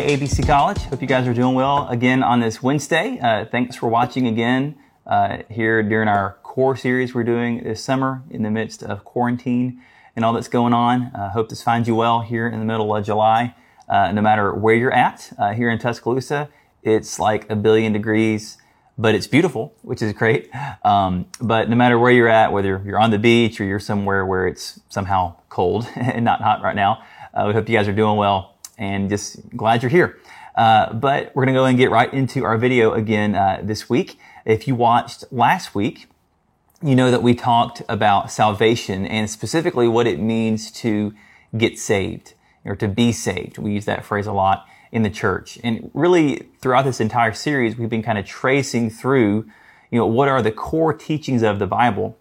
Hey, 0.00 0.16
ABC 0.16 0.46
College. 0.46 0.78
Hope 0.84 1.02
you 1.02 1.06
guys 1.06 1.28
are 1.28 1.34
doing 1.34 1.54
well 1.54 1.86
again 1.88 2.22
on 2.22 2.40
this 2.40 2.62
Wednesday. 2.62 3.18
Uh, 3.20 3.44
thanks 3.44 3.76
for 3.76 3.86
watching 3.86 4.26
again 4.26 4.76
uh, 5.06 5.42
here 5.50 5.82
during 5.82 6.08
our 6.08 6.38
core 6.42 6.74
series 6.74 7.14
we're 7.14 7.22
doing 7.22 7.62
this 7.64 7.84
summer 7.84 8.22
in 8.30 8.42
the 8.42 8.50
midst 8.50 8.82
of 8.82 9.04
quarantine 9.04 9.82
and 10.16 10.24
all 10.24 10.32
that's 10.32 10.48
going 10.48 10.72
on. 10.72 11.10
Uh, 11.14 11.28
hope 11.28 11.50
this 11.50 11.62
finds 11.62 11.86
you 11.86 11.94
well 11.94 12.22
here 12.22 12.48
in 12.48 12.60
the 12.60 12.64
middle 12.64 12.96
of 12.96 13.04
July. 13.04 13.54
Uh, 13.90 14.10
no 14.12 14.22
matter 14.22 14.54
where 14.54 14.74
you're 14.74 14.90
at 14.90 15.34
uh, 15.38 15.52
here 15.52 15.68
in 15.68 15.78
Tuscaloosa, 15.78 16.48
it's 16.82 17.18
like 17.18 17.50
a 17.50 17.54
billion 17.54 17.92
degrees, 17.92 18.56
but 18.96 19.14
it's 19.14 19.26
beautiful, 19.26 19.74
which 19.82 20.00
is 20.00 20.14
great. 20.14 20.48
Um, 20.82 21.26
but 21.42 21.68
no 21.68 21.76
matter 21.76 21.98
where 21.98 22.10
you're 22.10 22.26
at, 22.26 22.52
whether 22.52 22.82
you're 22.86 22.98
on 22.98 23.10
the 23.10 23.18
beach 23.18 23.60
or 23.60 23.64
you're 23.64 23.78
somewhere 23.78 24.24
where 24.24 24.46
it's 24.46 24.80
somehow 24.88 25.36
cold 25.50 25.86
and 25.94 26.24
not 26.24 26.40
hot 26.40 26.62
right 26.62 26.74
now, 26.74 27.02
uh, 27.34 27.44
we 27.48 27.52
hope 27.52 27.68
you 27.68 27.76
guys 27.76 27.86
are 27.86 27.92
doing 27.92 28.16
well 28.16 28.49
and 28.80 29.08
just 29.08 29.48
glad 29.50 29.82
you're 29.82 29.90
here. 29.90 30.18
Uh, 30.56 30.92
but 30.94 31.30
we're 31.36 31.44
going 31.44 31.54
to 31.54 31.60
go 31.60 31.64
and 31.66 31.78
get 31.78 31.90
right 31.90 32.12
into 32.12 32.44
our 32.44 32.58
video 32.58 32.92
again 32.92 33.36
uh, 33.36 33.60
this 33.62 33.88
week. 33.88 34.18
If 34.44 34.66
you 34.66 34.74
watched 34.74 35.24
last 35.30 35.74
week, 35.74 36.08
you 36.82 36.96
know 36.96 37.10
that 37.10 37.22
we 37.22 37.34
talked 37.34 37.82
about 37.88 38.32
salvation 38.32 39.06
and 39.06 39.30
specifically 39.30 39.86
what 39.86 40.06
it 40.06 40.18
means 40.18 40.70
to 40.72 41.14
get 41.56 41.78
saved 41.78 42.34
or 42.64 42.74
to 42.74 42.88
be 42.88 43.12
saved. 43.12 43.58
We 43.58 43.72
use 43.72 43.84
that 43.84 44.04
phrase 44.04 44.26
a 44.26 44.32
lot 44.32 44.66
in 44.90 45.02
the 45.02 45.10
church. 45.10 45.58
And 45.62 45.90
really 45.94 46.48
throughout 46.60 46.84
this 46.84 47.00
entire 47.00 47.32
series, 47.34 47.76
we've 47.76 47.90
been 47.90 48.02
kind 48.02 48.18
of 48.18 48.26
tracing 48.26 48.90
through, 48.90 49.46
you 49.90 49.98
know, 49.98 50.06
what 50.06 50.28
are 50.28 50.42
the 50.42 50.52
core 50.52 50.94
teachings 50.94 51.42
of 51.42 51.58
the 51.58 51.66
Bible 51.66 52.18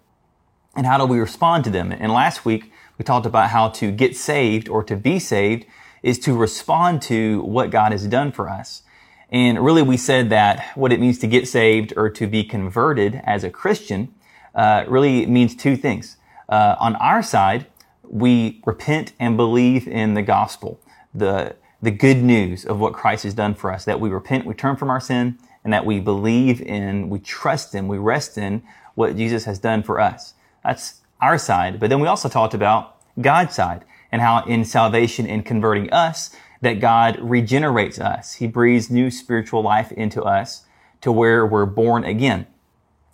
and 0.75 0.85
how 0.85 0.97
do 0.97 1.05
we 1.05 1.19
respond 1.19 1.63
to 1.63 1.69
them? 1.69 1.91
And 1.91 2.11
last 2.11 2.45
week, 2.45 2.71
we 2.97 3.05
talked 3.05 3.25
about 3.25 3.49
how 3.49 3.69
to 3.69 3.91
get 3.91 4.15
saved 4.15 4.67
or 4.69 4.83
to 4.83 4.95
be 4.95 5.19
saved 5.19 5.65
is 6.03 6.19
to 6.19 6.35
respond 6.35 7.01
to 7.03 7.41
what 7.41 7.69
God 7.69 7.91
has 7.91 8.07
done 8.07 8.31
for 8.31 8.49
us. 8.49 8.83
And 9.31 9.63
really, 9.63 9.83
we 9.83 9.97
said 9.97 10.29
that 10.29 10.71
what 10.75 10.91
it 10.91 10.99
means 10.99 11.19
to 11.19 11.27
get 11.27 11.47
saved 11.47 11.93
or 11.95 12.09
to 12.09 12.27
be 12.27 12.43
converted 12.43 13.21
as 13.25 13.43
a 13.43 13.49
Christian 13.49 14.13
uh, 14.55 14.85
really 14.87 15.25
means 15.25 15.55
two 15.55 15.75
things. 15.75 16.17
Uh, 16.47 16.75
on 16.79 16.95
our 16.95 17.21
side, 17.21 17.67
we 18.03 18.61
repent 18.65 19.13
and 19.19 19.37
believe 19.37 19.87
in 19.87 20.15
the 20.15 20.23
gospel, 20.23 20.79
the 21.13 21.55
the 21.81 21.91
good 21.91 22.17
news 22.17 22.65
of 22.65 22.79
what 22.79 22.93
Christ 22.93 23.23
has 23.23 23.33
done 23.33 23.55
for 23.55 23.71
us. 23.71 23.85
That 23.85 23.99
we 23.99 24.09
repent, 24.09 24.45
we 24.45 24.53
turn 24.53 24.75
from 24.75 24.89
our 24.89 24.99
sin, 24.99 25.37
and 25.63 25.71
that 25.71 25.85
we 25.85 25.99
believe 25.99 26.61
in, 26.61 27.09
we 27.09 27.19
trust 27.19 27.73
in, 27.73 27.87
we 27.87 27.97
rest 27.97 28.37
in 28.37 28.63
what 28.95 29.15
Jesus 29.15 29.45
has 29.45 29.59
done 29.59 29.83
for 29.83 29.99
us. 29.99 30.33
That's 30.63 31.01
our 31.21 31.37
side. 31.37 31.79
But 31.79 31.89
then 31.89 31.99
we 31.99 32.07
also 32.07 32.27
talked 32.27 32.53
about 32.53 32.97
God's 33.21 33.55
side 33.55 33.85
and 34.11 34.21
how 34.21 34.43
in 34.45 34.65
salvation 34.65 35.25
in 35.25 35.43
converting 35.43 35.91
us, 35.91 36.31
that 36.61 36.79
God 36.79 37.17
regenerates 37.21 37.99
us. 37.99 38.33
He 38.33 38.47
breathes 38.47 38.89
new 38.89 39.09
spiritual 39.09 39.61
life 39.61 39.91
into 39.93 40.23
us 40.23 40.65
to 41.01 41.11
where 41.11 41.45
we're 41.45 41.65
born 41.65 42.03
again. 42.03 42.47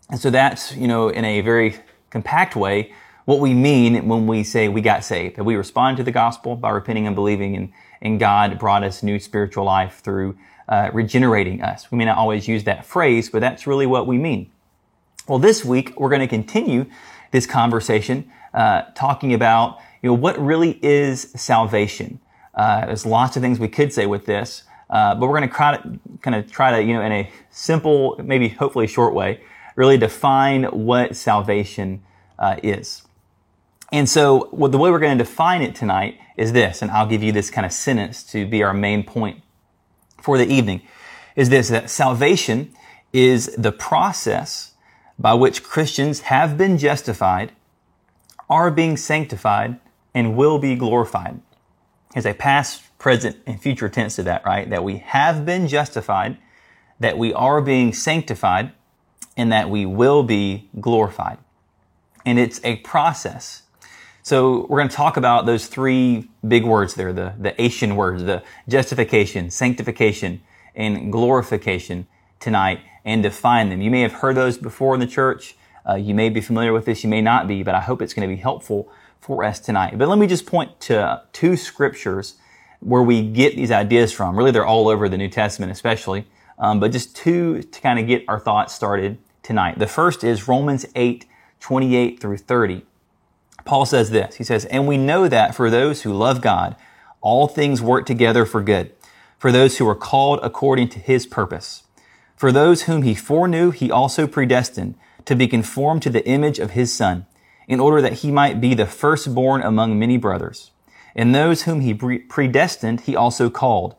And 0.10 0.20
so 0.20 0.30
that's, 0.30 0.76
you 0.76 0.88
know, 0.88 1.10
in 1.10 1.26
a 1.26 1.42
very 1.42 1.76
compact 2.10 2.56
way, 2.56 2.94
what 3.26 3.40
we 3.40 3.54
mean 3.54 4.08
when 4.08 4.28
we 4.28 4.44
say 4.44 4.68
we 4.68 4.82
got 4.82 5.04
saved. 5.04 5.36
That 5.36 5.44
we 5.44 5.56
respond 5.56 5.98
to 5.98 6.04
the 6.04 6.12
gospel 6.12 6.56
by 6.56 6.70
repenting 6.72 7.08
and 7.08 7.16
believing 7.16 7.56
and, 7.56 7.72
and 8.02 8.20
God 8.20 8.60
brought 8.60 8.84
us 8.84 9.04
new 9.04 9.20
spiritual 9.20 9.66
life 9.66 10.00
through 10.04 10.38
uh, 10.68 10.90
regenerating 10.94 11.62
us. 11.62 11.92
We 11.92 11.98
may 11.98 12.06
not 12.06 12.18
always 12.18 12.48
use 12.48 12.64
that 12.64 12.86
phrase, 12.86 13.30
but 13.30 13.40
that's 13.40 13.68
really 13.68 13.86
what 13.86 14.08
we 14.08 14.18
mean. 14.18 14.52
Well, 15.28 15.40
this 15.40 15.66
week 15.66 16.00
we're 16.00 16.10
going 16.10 16.22
to 16.22 16.28
continue 16.28 16.86
this 17.32 17.46
conversation 17.46 18.32
uh, 18.54 18.84
talking 18.96 19.34
about 19.34 19.80
you 20.06 20.12
know, 20.12 20.18
what 20.18 20.38
really 20.38 20.78
is 20.84 21.32
salvation? 21.36 22.20
Uh, 22.54 22.86
there's 22.86 23.08
lots 23.08 23.36
of 23.38 23.42
things 23.42 23.60
we 23.60 23.68
could 23.68 23.92
say 23.92 24.06
with 24.06 24.28
this, 24.28 24.62
uh, 24.92 25.16
but 25.16 25.28
we're 25.28 25.40
going 25.40 25.50
to 25.50 25.56
kind 26.22 26.36
of 26.36 26.52
try 26.52 26.70
to, 26.78 26.84
you 26.84 26.94
know, 26.94 27.02
in 27.02 27.12
a 27.12 27.32
simple, 27.50 28.16
maybe 28.24 28.50
hopefully 28.50 28.86
short 28.86 29.16
way, 29.16 29.42
really 29.76 29.98
define 29.98 30.66
what 30.66 31.16
salvation 31.16 32.04
uh, 32.38 32.58
is. 32.62 33.02
And 33.92 34.08
so, 34.08 34.48
well, 34.52 34.70
the 34.70 34.78
way 34.78 34.92
we're 34.92 35.00
going 35.00 35.18
to 35.18 35.24
define 35.24 35.64
it 35.64 35.74
tonight 35.74 36.20
is 36.38 36.54
this, 36.54 36.84
and 36.84 36.92
I'll 36.92 37.08
give 37.08 37.24
you 37.24 37.32
this 37.32 37.50
kind 37.50 37.66
of 37.66 37.72
sentence 37.72 38.22
to 38.26 38.46
be 38.46 38.62
our 38.62 38.76
main 38.76 39.04
point 39.04 39.42
for 40.22 40.38
the 40.38 40.46
evening, 40.46 40.84
is 41.36 41.50
this, 41.50 41.70
that 41.70 41.90
salvation 41.90 42.76
is 43.12 43.48
the 43.58 43.72
process 43.72 44.74
by 45.18 45.34
which 45.34 45.64
Christians 45.64 46.20
have 46.20 46.60
been 46.60 46.78
justified, 46.78 47.54
are 48.48 48.70
being 48.70 48.98
sanctified, 48.98 49.80
and 50.16 50.36
will 50.36 50.58
be 50.58 50.76
glorified. 50.76 51.42
There's 52.14 52.26
a 52.26 52.34
past, 52.34 52.98
present, 52.98 53.38
and 53.46 53.62
future 53.62 53.90
tense 53.90 54.16
to 54.16 54.24
that, 54.24 54.46
right? 54.46 54.68
That 54.70 54.84
we 54.84 55.00
have 55.00 55.46
been 55.46 55.68
justified, 55.68 56.38
that 57.00 57.18
we 57.18 57.34
are 57.34 57.62
being 57.62 57.94
sanctified, 57.94 58.72
and 59.36 59.52
that 59.52 59.70
we 59.70 59.86
will 59.86 60.24
be 60.24 60.70
glorified. 60.80 61.38
And 62.26 62.40
it's 62.40 62.62
a 62.64 62.78
process. 62.78 63.64
So 64.24 64.66
we're 64.70 64.80
going 64.80 64.90
to 64.90 64.96
talk 64.96 65.18
about 65.18 65.46
those 65.46 65.68
three 65.68 66.30
big 66.48 66.64
words 66.64 66.96
there, 66.96 67.12
the, 67.12 67.34
the 67.38 67.62
Asian 67.62 67.98
words, 67.98 68.24
the 68.24 68.42
justification, 68.70 69.52
sanctification, 69.52 70.42
and 70.74 71.12
glorification 71.12 72.08
tonight 72.40 72.80
and 73.04 73.22
define 73.22 73.70
them. 73.70 73.82
You 73.82 73.92
may 73.92 74.02
have 74.02 74.14
heard 74.14 74.36
those 74.36 74.58
before 74.58 74.94
in 74.94 75.00
the 75.02 75.08
church. 75.08 75.56
Uh, 75.88 75.96
you 75.96 76.16
may 76.16 76.30
be 76.30 76.42
familiar 76.42 76.74
with 76.74 76.86
this. 76.86 77.04
You 77.04 77.10
may 77.10 77.22
not 77.22 77.48
be, 77.48 77.62
but 77.62 77.76
I 77.76 77.82
hope 77.82 78.02
it's 78.02 78.14
going 78.14 78.28
to 78.28 78.34
be 78.34 78.42
helpful 78.42 78.90
for 79.26 79.44
us 79.44 79.60
tonight. 79.60 79.98
But 79.98 80.08
let 80.08 80.20
me 80.20 80.28
just 80.28 80.46
point 80.46 80.80
to 80.82 81.24
two 81.34 81.58
scriptures 81.58 82.36
where 82.80 83.02
we 83.02 83.28
get 83.28 83.56
these 83.56 83.72
ideas 83.72 84.14
from. 84.14 84.38
Really, 84.38 84.52
they're 84.52 84.66
all 84.66 84.88
over 84.88 85.10
the 85.10 85.18
New 85.18 85.30
Testament, 85.30 85.72
especially, 85.72 86.28
um, 86.60 86.80
but 86.80 86.92
just 86.92 87.16
two 87.16 87.64
to 87.64 87.82
kind 87.82 87.98
of 87.98 88.06
get 88.06 88.24
our 88.28 88.40
thoughts 88.40 88.76
started 88.76 89.18
tonight. 89.42 89.80
The 89.80 89.88
first 89.88 90.24
is 90.24 90.48
Romans 90.48 90.86
8, 90.94 91.26
28 91.60 92.20
through 92.20 92.38
30. 92.38 92.86
Paul 93.64 93.88
says 93.88 94.12
this. 94.12 94.36
He 94.36 94.44
says, 94.44 94.66
And 94.66 94.88
we 94.88 94.96
know 94.96 95.28
that 95.28 95.56
for 95.56 95.72
those 95.72 96.04
who 96.04 96.14
love 96.14 96.40
God, 96.40 96.76
all 97.20 97.48
things 97.48 97.82
work 97.82 98.06
together 98.06 98.46
for 98.46 98.62
good, 98.62 98.92
for 99.40 99.52
those 99.52 99.80
who 99.80 99.90
are 99.90 99.96
called 99.96 100.40
according 100.44 100.90
to 100.90 101.00
his 101.00 101.26
purpose. 101.26 101.82
For 102.36 102.52
those 102.52 102.84
whom 102.84 103.02
he 103.02 103.16
foreknew, 103.16 103.72
he 103.72 103.90
also 103.90 104.28
predestined 104.28 104.94
to 105.26 105.36
be 105.36 105.48
conformed 105.48 106.04
to 106.04 106.12
the 106.12 106.28
image 106.28 106.60
of 106.60 106.72
his 106.72 106.94
son 106.94 107.26
in 107.68 107.80
order 107.80 108.02
that 108.02 108.20
he 108.20 108.32
might 108.32 108.62
be 108.62 108.74
the 108.74 108.86
firstborn 108.86 109.62
among 109.62 109.98
many 109.98 110.18
brothers. 110.18 110.72
And 111.16 111.34
those 111.34 111.64
whom 111.64 111.82
he 111.82 111.94
predestined, 111.94 113.02
he 113.02 113.16
also 113.16 113.50
called. 113.50 113.96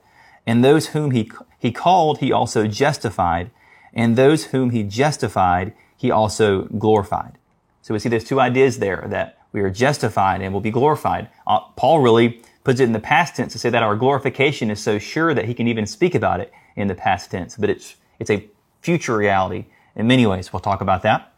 And 0.47 0.65
those 0.65 0.89
whom 0.89 1.11
he, 1.13 1.31
he 1.59 1.73
called, 1.73 2.19
he 2.19 2.31
also 2.31 2.67
justified. 2.67 3.51
And 3.93 4.17
those 4.17 4.47
whom 4.47 4.71
he 4.71 4.83
justified, 4.83 5.73
he 5.97 6.11
also 6.11 6.65
glorified. 6.65 7.39
So 7.83 7.95
we 7.95 8.01
see 8.01 8.09
there's 8.09 8.25
two 8.25 8.41
ideas 8.41 8.79
there 8.79 9.07
that 9.09 9.39
we 9.53 9.63
are 9.63 9.71
justified 9.71 10.43
and 10.43 10.53
will 10.53 10.61
be 10.61 10.71
glorified. 10.71 11.29
Uh, 11.47 11.61
Paul 11.77 12.01
really 12.01 12.43
puts 12.65 12.81
it 12.81 12.85
in 12.85 12.93
the 12.93 13.01
past 13.01 13.37
tense 13.37 13.53
to 13.53 13.59
say 13.59 13.71
that 13.71 13.83
our 13.83 13.97
glorification 13.97 14.71
is 14.71 14.83
so 14.83 14.99
sure 14.99 15.33
that 15.33 15.47
he 15.47 15.55
can 15.55 15.67
even 15.69 15.87
speak 15.87 16.15
about 16.15 16.41
it 16.41 16.53
in 16.75 16.89
the 16.89 16.95
past 16.95 17.31
tense. 17.31 17.57
But 17.57 17.71
it's, 17.71 17.97
it's 18.19 18.31
a 18.31 18.47
future 18.83 19.17
reality 19.17 19.67
in 19.95 20.07
many 20.07 20.27
ways. 20.27 20.53
We'll 20.53 20.61
talk 20.61 20.81
about 20.81 21.03
that. 21.03 21.33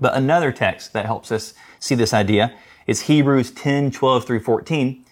But 0.00 0.14
another 0.14 0.52
text 0.52 0.92
that 0.92 1.06
helps 1.06 1.30
us 1.30 1.54
see 1.78 1.94
this 1.94 2.14
idea 2.14 2.54
is 2.86 3.02
Hebrews 3.02 3.50
10, 3.52 3.90
12 3.90 4.24
through 4.24 4.40
14. 4.40 5.04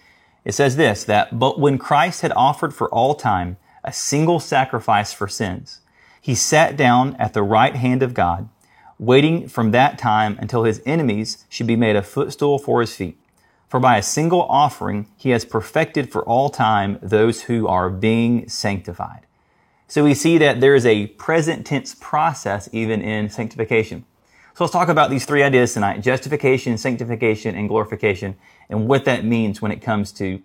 It 0.45 0.53
says 0.53 0.77
this, 0.77 1.05
that, 1.05 1.39
but 1.39 1.61
when 1.61 1.79
Christ 1.79 2.23
had 2.23 2.33
offered 2.33 2.75
for 2.75 2.89
all 2.91 3.15
time 3.15 3.57
a 3.85 3.93
single 3.93 4.41
sacrifice 4.41 5.13
for 5.13 5.29
sins, 5.29 5.81
he 6.21 6.35
sat 6.35 6.77
down 6.77 7.17
at 7.17 7.33
the 7.33 7.43
right 7.43 7.75
hand 7.75 8.03
of 8.03 8.15
God, 8.15 8.49
waiting 8.99 9.49
from 9.49 9.71
that 9.71 9.99
time 9.99 10.37
until 10.41 10.65
his 10.65 10.83
enemies 10.85 11.45
should 11.49 11.67
be 11.67 11.77
made 11.77 11.97
a 11.97 12.03
footstool 12.03 12.59
for 12.59 12.81
his 12.81 12.95
feet. 12.95 13.19
For 13.69 13.81
by 13.81 13.97
a 13.97 14.03
single 14.03 14.43
offering, 14.43 15.09
he 15.17 15.31
has 15.31 15.45
perfected 15.45 16.13
for 16.13 16.23
all 16.25 16.51
time 16.51 16.99
those 17.01 17.43
who 17.43 17.67
are 17.67 17.89
being 17.89 18.49
sanctified. 18.49 19.27
So 19.89 20.05
we 20.05 20.15
see 20.15 20.39
that 20.39 20.61
there 20.61 20.75
is 20.75 20.87
a 20.87 21.09
present 21.09 21.67
tense 21.67 21.95
process 21.95 22.69
even 22.73 23.01
in 23.01 23.31
sanctification. 23.31 24.05
So 24.55 24.65
let's 24.65 24.73
talk 24.73 24.89
about 24.89 25.09
these 25.09 25.25
three 25.25 25.43
ideas 25.43 25.73
tonight 25.73 26.03
justification, 26.03 26.77
sanctification, 26.77 27.55
and 27.55 27.69
glorification, 27.69 28.37
and 28.69 28.87
what 28.87 29.07
that 29.07 29.25
means 29.25 29.63
when 29.63 29.73
it 29.73 29.81
comes 29.81 30.13
to 30.13 30.43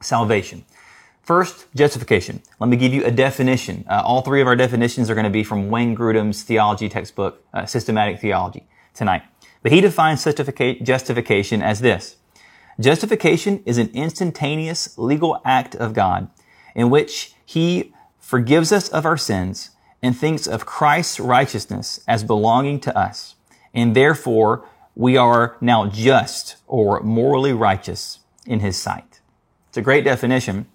salvation. 0.00 0.64
First, 1.22 1.66
justification. 1.74 2.42
Let 2.60 2.68
me 2.68 2.76
give 2.76 2.92
you 2.92 3.04
a 3.04 3.10
definition. 3.10 3.84
Uh, 3.88 4.02
all 4.04 4.22
three 4.22 4.40
of 4.40 4.46
our 4.46 4.56
definitions 4.56 5.10
are 5.10 5.14
going 5.14 5.24
to 5.24 5.30
be 5.30 5.44
from 5.44 5.70
Wayne 5.70 5.96
Grudem's 5.96 6.42
theology 6.42 6.88
textbook, 6.88 7.44
uh, 7.52 7.66
Systematic 7.66 8.20
Theology, 8.20 8.64
tonight. 8.94 9.22
But 9.62 9.72
he 9.72 9.80
defines 9.80 10.24
justification 10.24 11.62
as 11.62 11.80
this. 11.80 12.16
Justification 12.78 13.62
is 13.64 13.78
an 13.78 13.90
instantaneous 13.94 14.98
legal 14.98 15.40
act 15.44 15.74
of 15.74 15.94
God 15.94 16.28
in 16.74 16.90
which 16.90 17.34
he 17.44 17.92
forgives 18.18 18.70
us 18.70 18.88
of 18.88 19.06
our 19.06 19.16
sins 19.16 19.70
and 20.02 20.16
thinks 20.16 20.46
of 20.46 20.66
Christ's 20.66 21.18
righteousness 21.18 22.00
as 22.06 22.22
belonging 22.22 22.80
to 22.80 22.96
us 22.96 23.35
and 23.76 23.94
therefore 23.94 24.64
we 24.96 25.16
are 25.16 25.56
now 25.60 25.86
just 25.86 26.56
or 26.66 27.00
morally 27.02 27.52
righteous 27.52 28.20
in 28.46 28.60
his 28.60 28.76
sight. 28.76 29.20
It's 29.68 29.76
a 29.76 29.82
great 29.82 30.04
definition, 30.04 30.66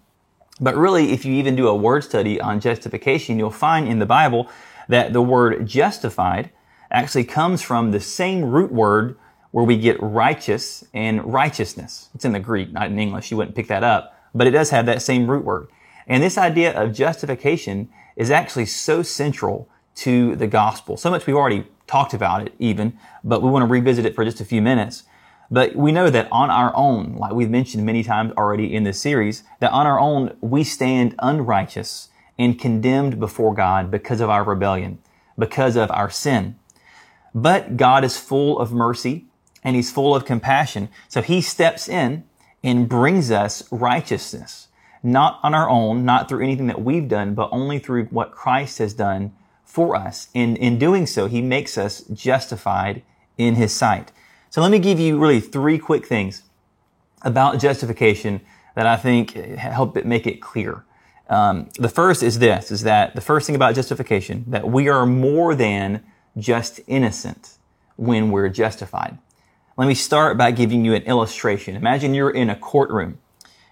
But 0.62 0.78
really, 0.78 1.12
if 1.12 1.26
you 1.26 1.34
even 1.34 1.56
do 1.56 1.68
a 1.68 1.76
word 1.76 2.04
study 2.04 2.40
on 2.40 2.60
justification, 2.60 3.40
you'll 3.40 3.50
find 3.50 3.88
in 3.88 3.98
the 3.98 4.06
Bible 4.06 4.48
that 4.88 5.12
the 5.12 5.22
word 5.22 5.66
justified 5.66 6.52
actually 6.92 7.24
comes 7.24 7.64
from 7.64 7.92
the 7.92 8.00
same 8.00 8.46
root 8.46 8.72
word 8.72 9.18
where 9.50 9.66
we 9.66 9.78
get 9.78 9.98
righteous 10.02 10.86
and 10.94 11.34
righteousness. 11.34 12.10
It's 12.14 12.26
in 12.26 12.34
the 12.34 12.40
Greek, 12.40 12.72
not 12.72 12.88
in 12.88 13.00
English. 13.00 13.32
You 13.32 13.38
wouldn't 13.38 13.56
pick 13.56 13.68
that 13.68 13.84
up, 13.84 14.16
but 14.36 14.46
it 14.46 14.52
does 14.52 14.70
have 14.70 14.86
that 14.86 15.02
same 15.02 15.30
root 15.30 15.44
word. 15.44 15.68
And 16.06 16.22
this 16.22 16.38
idea 16.38 16.80
of 16.80 16.94
justification 16.94 17.90
is 18.16 18.30
actually 18.30 18.68
so 18.68 19.02
central 19.02 19.68
to 19.96 20.36
the 20.36 20.48
gospel. 20.48 20.96
So 20.96 21.10
much 21.10 21.26
we've 21.26 21.36
already 21.36 21.66
talked 21.92 22.14
about 22.14 22.42
it 22.42 22.54
even, 22.58 22.98
but 23.22 23.42
we 23.42 23.52
want 23.52 23.64
to 23.64 23.68
revisit 23.68 24.06
it 24.06 24.16
for 24.16 24.24
just 24.24 24.40
a 24.40 24.46
few 24.46 24.62
minutes. 24.62 25.04
But 25.52 25.76
we 25.76 25.92
know 25.92 26.10
that 26.10 26.30
on 26.32 26.50
our 26.50 26.74
own, 26.74 27.16
like 27.18 27.34
we've 27.34 27.50
mentioned 27.50 27.86
many 27.86 28.02
times 28.02 28.32
already 28.38 28.74
in 28.74 28.86
this 28.86 29.02
series, 29.02 29.44
that 29.60 29.74
on 29.74 29.86
our 29.86 30.00
own, 30.00 30.38
we 30.40 30.64
stand 30.64 31.16
unrighteous 31.20 32.08
and 32.40 32.58
condemned 32.58 33.20
before 33.20 33.54
God 33.54 33.92
because 33.92 34.22
of 34.22 34.30
our 34.30 34.46
rebellion, 34.46 35.00
because 35.38 35.76
of 35.76 35.92
our 35.92 36.10
sin. 36.10 36.56
But 37.36 37.76
God 37.76 38.06
is 38.06 38.18
full 38.18 38.58
of 38.58 38.72
mercy 38.72 39.26
and 39.62 39.76
he's 39.76 39.92
full 39.92 40.16
of 40.16 40.24
compassion. 40.24 40.88
So 41.10 41.22
he 41.22 41.42
steps 41.42 41.90
in 41.90 42.24
and 42.64 42.88
brings 42.88 43.32
us 43.32 43.70
righteousness, 43.70 44.70
not 45.04 45.42
on 45.44 45.54
our 45.54 45.70
own, 45.70 46.06
not 46.06 46.30
through 46.30 46.44
anything 46.44 46.68
that 46.68 46.82
we've 46.82 47.10
done, 47.10 47.34
but 47.34 47.50
only 47.52 47.80
through 47.80 48.06
what 48.06 48.32
Christ 48.32 48.78
has 48.78 48.94
done 48.94 49.34
for 49.72 49.96
us. 49.96 50.28
And 50.36 50.58
in 50.58 50.78
doing 50.78 51.06
so, 51.06 51.28
he 51.28 51.42
makes 51.42 51.78
us 51.78 52.02
justified 52.12 53.04
in 53.38 53.56
his 53.56 53.72
sight. 53.72 54.12
So 54.50 54.62
let 54.62 54.70
me 54.70 54.80
give 54.80 55.00
you 55.00 55.18
really 55.18 55.40
three 55.40 55.78
quick 55.80 56.06
things 56.06 56.44
about 57.22 57.58
justification 57.58 58.42
that 58.76 58.86
I 58.86 58.98
think 58.98 59.32
help 59.32 59.96
it 59.96 60.06
make 60.06 60.28
it 60.28 60.42
clear. 60.42 60.84
Um, 61.30 61.70
the 61.80 61.88
first 61.88 62.22
is 62.22 62.40
this, 62.40 62.70
is 62.70 62.84
that 62.84 63.16
the 63.16 63.22
first 63.22 63.48
thing 63.48 63.56
about 63.56 63.74
justification, 63.74 64.44
that 64.48 64.68
we 64.68 64.90
are 64.90 65.06
more 65.06 65.56
than 65.56 66.04
just 66.38 66.82
innocent 66.88 67.58
when 67.96 68.30
we're 68.30 68.50
justified. 68.50 69.18
Let 69.78 69.88
me 69.88 69.94
start 69.94 70.38
by 70.38 70.52
giving 70.52 70.84
you 70.84 70.94
an 70.96 71.04
illustration. 71.04 71.78
Imagine 71.78 72.14
you're 72.14 72.30
in 72.30 72.50
a 72.50 72.58
courtroom 72.58 73.20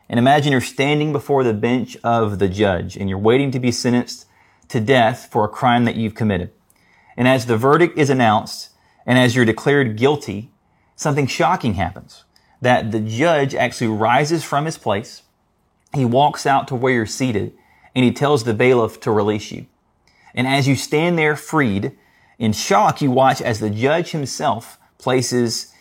and 0.08 0.18
imagine 0.18 0.54
you're 0.54 0.62
standing 0.62 1.12
before 1.12 1.44
the 1.44 1.54
bench 1.54 1.98
of 2.06 2.40
the 2.40 2.48
judge 2.48 2.96
and 2.96 3.10
you're 3.10 3.18
waiting 3.18 3.52
to 3.52 3.60
be 3.60 3.74
sentenced 3.74 4.28
to 4.70 4.80
death 4.80 5.28
for 5.32 5.44
a 5.44 5.50
crime 5.50 5.86
that 5.86 5.96
you've 5.96 6.16
committed. 6.16 6.52
And 7.18 7.28
as 7.28 7.46
the 7.46 7.58
verdict 7.58 7.98
is 7.98 8.10
announced 8.10 8.70
and 9.06 9.18
as 9.18 9.36
you're 9.36 9.46
declared 9.46 9.98
guilty, 9.98 10.52
something 10.96 11.28
shocking 11.28 11.74
happens. 11.74 12.24
That 12.62 12.92
the 12.92 13.00
judge 13.00 13.56
actually 13.56 13.88
rises 13.88 14.44
from 14.44 14.66
his 14.66 14.78
place. 14.78 15.24
He 15.94 16.06
walks 16.06 16.46
out 16.46 16.68
to 16.70 16.76
where 16.76 16.94
you're 16.94 17.06
seated 17.06 17.54
and 17.96 18.06
he 18.06 18.12
tells 18.12 18.44
the 18.44 18.54
bailiff 18.54 19.00
to 19.02 19.12
release 19.12 19.52
you. 19.52 19.66
And 20.34 20.48
as 20.48 20.68
you 20.68 20.76
stand 20.76 21.18
there 21.18 21.36
freed, 21.36 21.98
in 22.38 22.54
shock, 22.54 23.02
you 23.02 23.12
watch 23.12 23.42
as 23.42 23.60
the 23.60 23.70
judge 23.70 24.12
himself 24.12 24.80
places 24.98 25.74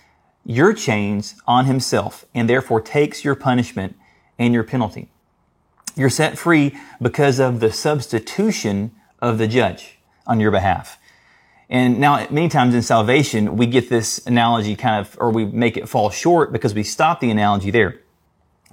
your 0.44 0.73
chains 0.73 1.34
on 1.46 1.67
himself 1.67 2.25
and 2.34 2.49
therefore 2.49 2.81
takes 2.81 3.25
your 3.25 3.34
punishment 3.34 3.96
and 4.38 4.55
your 4.55 4.64
penalty. 4.64 5.11
You're 5.99 6.11
set 6.11 6.39
free 6.39 6.79
because 7.03 7.41
of 7.41 7.59
the 7.59 7.73
substitution 7.73 8.93
of 9.21 9.39
the 9.39 9.49
judge 9.49 9.99
on 10.29 10.39
your 10.39 10.53
behalf. 10.53 10.99
And 11.69 11.99
now, 11.99 12.25
many 12.31 12.49
times 12.49 12.75
in 12.75 12.83
salvation, 12.83 13.56
we 13.56 13.67
get 13.67 13.91
this 13.91 14.25
analogy 14.25 14.77
kind 14.77 15.05
of, 15.05 15.17
or 15.21 15.31
we 15.31 15.45
make 15.45 15.77
it 15.77 15.89
fall 15.89 16.09
short 16.09 16.53
because 16.53 16.73
we 16.73 16.85
stop 16.85 17.21
the 17.21 17.31
analogy 17.31 17.73
there. 17.73 18.00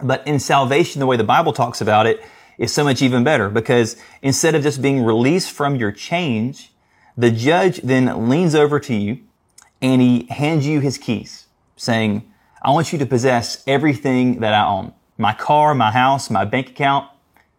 But 0.02 0.26
in 0.28 0.40
salvation, 0.40 1.00
the 1.00 1.08
way 1.08 1.18
the 1.18 1.24
Bible 1.24 1.52
talks 1.52 1.82
about 1.82 2.06
it 2.06 2.24
is 2.58 2.72
so 2.72 2.84
much 2.84 3.02
even 3.02 3.24
better 3.24 3.50
because 3.50 3.98
instead 4.22 4.54
of 4.54 4.62
just 4.62 4.82
being 4.82 5.04
released 5.04 5.52
from 5.52 5.76
your 5.76 5.92
chains, 5.92 6.70
the 7.18 7.32
judge 7.32 7.78
then 7.82 8.30
leans 8.30 8.54
over 8.54 8.80
to 8.82 8.94
you 8.94 9.20
and 9.82 10.02
he 10.02 10.28
hands 10.30 10.68
you 10.68 10.80
his 10.80 10.98
keys 10.98 11.48
saying, 11.76 12.32
I 12.62 12.72
want 12.72 12.94
you 12.94 13.00
to 13.00 13.06
possess 13.06 13.64
everything 13.68 14.40
that 14.42 14.54
I 14.54 14.66
own. 14.66 14.94
My 15.18 15.34
car, 15.34 15.74
my 15.74 15.92
house, 15.92 16.30
my 16.30 16.46
bank 16.46 16.70
account, 16.70 17.10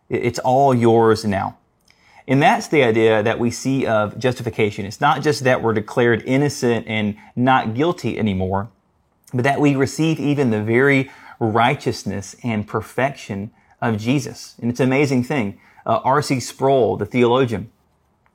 it's 0.08 0.38
all 0.38 0.75
yours 0.75 1.25
now. 1.25 1.58
And 2.29 2.43
that's 2.43 2.69
the 2.69 2.82
idea 2.82 3.23
that 3.23 3.38
we 3.38 3.50
see 3.50 3.87
of 3.87 4.19
justification. 4.19 4.85
It's 4.85 5.00
not 5.00 5.23
just 5.23 5.44
that 5.44 5.62
we're 5.62 5.75
declared 5.75 6.23
innocent 6.26 6.87
and 6.88 7.17
not 7.37 7.75
guilty 7.75 8.19
anymore, 8.19 8.69
but 9.32 9.44
that 9.44 9.61
we 9.61 9.76
receive 9.76 10.19
even 10.19 10.50
the 10.50 10.62
very 10.62 11.11
righteousness 11.38 12.35
and 12.43 12.67
perfection 12.67 13.53
of 13.81 13.99
Jesus. 13.99 14.56
And 14.61 14.70
it's 14.70 14.81
an 14.81 14.87
amazing 14.87 15.23
thing. 15.23 15.61
Uh, 15.85 16.00
R.C. 16.03 16.41
Sproul, 16.41 16.97
the 16.97 17.06
theologian, 17.06 17.70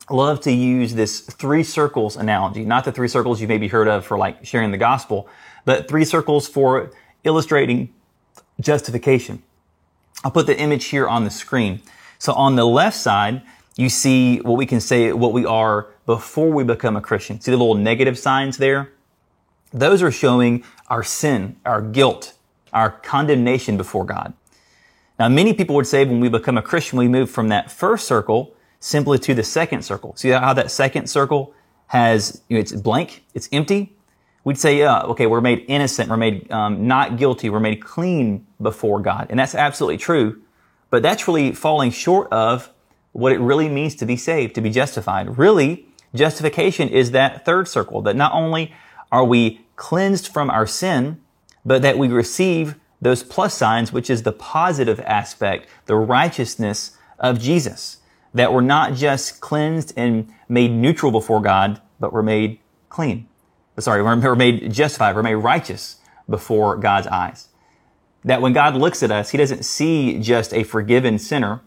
loved 0.09 0.43
to 0.43 0.51
use 0.51 0.93
this 0.93 1.19
three 1.19 1.63
circles 1.63 2.15
analogy, 2.15 2.63
not 2.63 2.85
the 2.85 2.91
three 2.91 3.07
circles 3.07 3.41
you 3.41 3.47
maybe 3.47 3.67
heard 3.67 3.87
of 3.87 4.05
for 4.05 4.17
like 4.17 4.45
sharing 4.45 4.71
the 4.71 4.77
gospel, 4.77 5.27
but 5.65 5.87
three 5.87 6.05
circles 6.05 6.47
for 6.47 6.91
illustrating 7.23 7.93
justification. 8.59 9.43
I'll 10.23 10.31
put 10.31 10.47
the 10.47 10.57
image 10.57 10.85
here 10.85 11.07
on 11.07 11.23
the 11.23 11.31
screen. 11.31 11.81
So 12.19 12.33
on 12.33 12.55
the 12.55 12.65
left 12.65 12.97
side, 12.97 13.41
you 13.75 13.89
see 13.89 14.39
what 14.39 14.57
we 14.57 14.65
can 14.65 14.79
say 14.79 15.11
what 15.11 15.33
we 15.33 15.45
are 15.45 15.87
before 16.05 16.51
we 16.51 16.63
become 16.63 16.95
a 16.95 17.01
Christian. 17.01 17.39
See 17.41 17.51
the 17.51 17.57
little 17.57 17.75
negative 17.75 18.17
signs 18.19 18.57
there? 18.57 18.91
Those 19.73 20.03
are 20.03 20.11
showing 20.11 20.63
our 20.87 21.03
sin, 21.03 21.55
our 21.65 21.81
guilt, 21.81 22.33
our 22.73 22.91
condemnation 22.91 23.77
before 23.77 24.05
God. 24.05 24.33
Now, 25.17 25.29
many 25.29 25.53
people 25.53 25.75
would 25.75 25.87
say 25.87 26.03
when 26.03 26.19
we 26.19 26.29
become 26.29 26.57
a 26.57 26.61
Christian, 26.61 26.99
we 26.99 27.07
move 27.07 27.29
from 27.29 27.49
that 27.49 27.71
first 27.71 28.07
circle 28.07 28.53
simply 28.79 29.19
to 29.19 29.33
the 29.33 29.43
second 29.43 29.83
circle. 29.83 30.15
See 30.15 30.29
how 30.29 30.53
that 30.53 30.71
second 30.71 31.07
circle 31.07 31.53
has, 31.87 32.41
you 32.49 32.57
know, 32.57 32.61
it's 32.61 32.71
blank, 32.73 33.23
it's 33.33 33.47
empty? 33.51 33.95
We'd 34.43 34.57
say, 34.57 34.79
yeah, 34.79 35.01
okay, 35.01 35.27
we're 35.27 35.41
made 35.41 35.65
innocent, 35.67 36.09
we're 36.09 36.17
made 36.17 36.51
um, 36.51 36.87
not 36.87 37.17
guilty, 37.17 37.49
we're 37.49 37.59
made 37.59 37.83
clean 37.83 38.45
before 38.61 38.99
God. 38.99 39.27
And 39.29 39.39
that's 39.39 39.55
absolutely 39.55 39.97
true. 39.97 40.41
But 40.89 41.03
that's 41.03 41.27
really 41.27 41.53
falling 41.53 41.91
short 41.91 42.31
of 42.31 42.69
what 43.13 43.31
it 43.31 43.39
really 43.39 43.69
means 43.69 43.95
to 43.95 44.05
be 44.05 44.17
saved, 44.17 44.55
to 44.55 44.61
be 44.61 44.69
justified. 44.69 45.37
Really, 45.37 45.87
justification 46.13 46.89
is 46.89 47.11
that 47.11 47.45
third 47.45 47.67
circle, 47.67 48.01
that 48.03 48.15
not 48.15 48.33
only 48.33 48.73
are 49.11 49.23
we 49.23 49.61
cleansed 49.75 50.27
from 50.27 50.49
our 50.49 50.67
sin, 50.67 51.21
but 51.65 51.81
that 51.81 51.97
we 51.97 52.07
receive 52.07 52.75
those 53.01 53.23
plus 53.23 53.53
signs, 53.53 53.91
which 53.91 54.09
is 54.09 54.23
the 54.23 54.31
positive 54.31 54.99
aspect, 55.01 55.67
the 55.85 55.95
righteousness 55.95 56.97
of 57.19 57.39
Jesus. 57.39 57.97
That 58.33 58.53
we're 58.53 58.61
not 58.61 58.93
just 58.93 59.41
cleansed 59.41 59.93
and 59.97 60.33
made 60.47 60.71
neutral 60.71 61.11
before 61.11 61.41
God, 61.41 61.81
but 61.99 62.13
we're 62.13 62.23
made 62.23 62.59
clean 62.89 63.27
sorry, 63.81 64.01
we're 64.01 64.35
made 64.35 64.71
justified, 64.71 65.15
we're 65.15 65.23
made 65.23 65.35
righteous 65.35 65.97
before 66.29 66.77
God's 66.77 67.07
eyes. 67.07 67.49
That 68.23 68.41
when 68.41 68.53
God 68.53 68.75
looks 68.75 69.03
at 69.03 69.11
us, 69.11 69.31
He 69.31 69.37
doesn't 69.37 69.65
see 69.65 70.19
just 70.19 70.53
a 70.53 70.63
forgiven 70.63 71.19
sinner, 71.19 71.61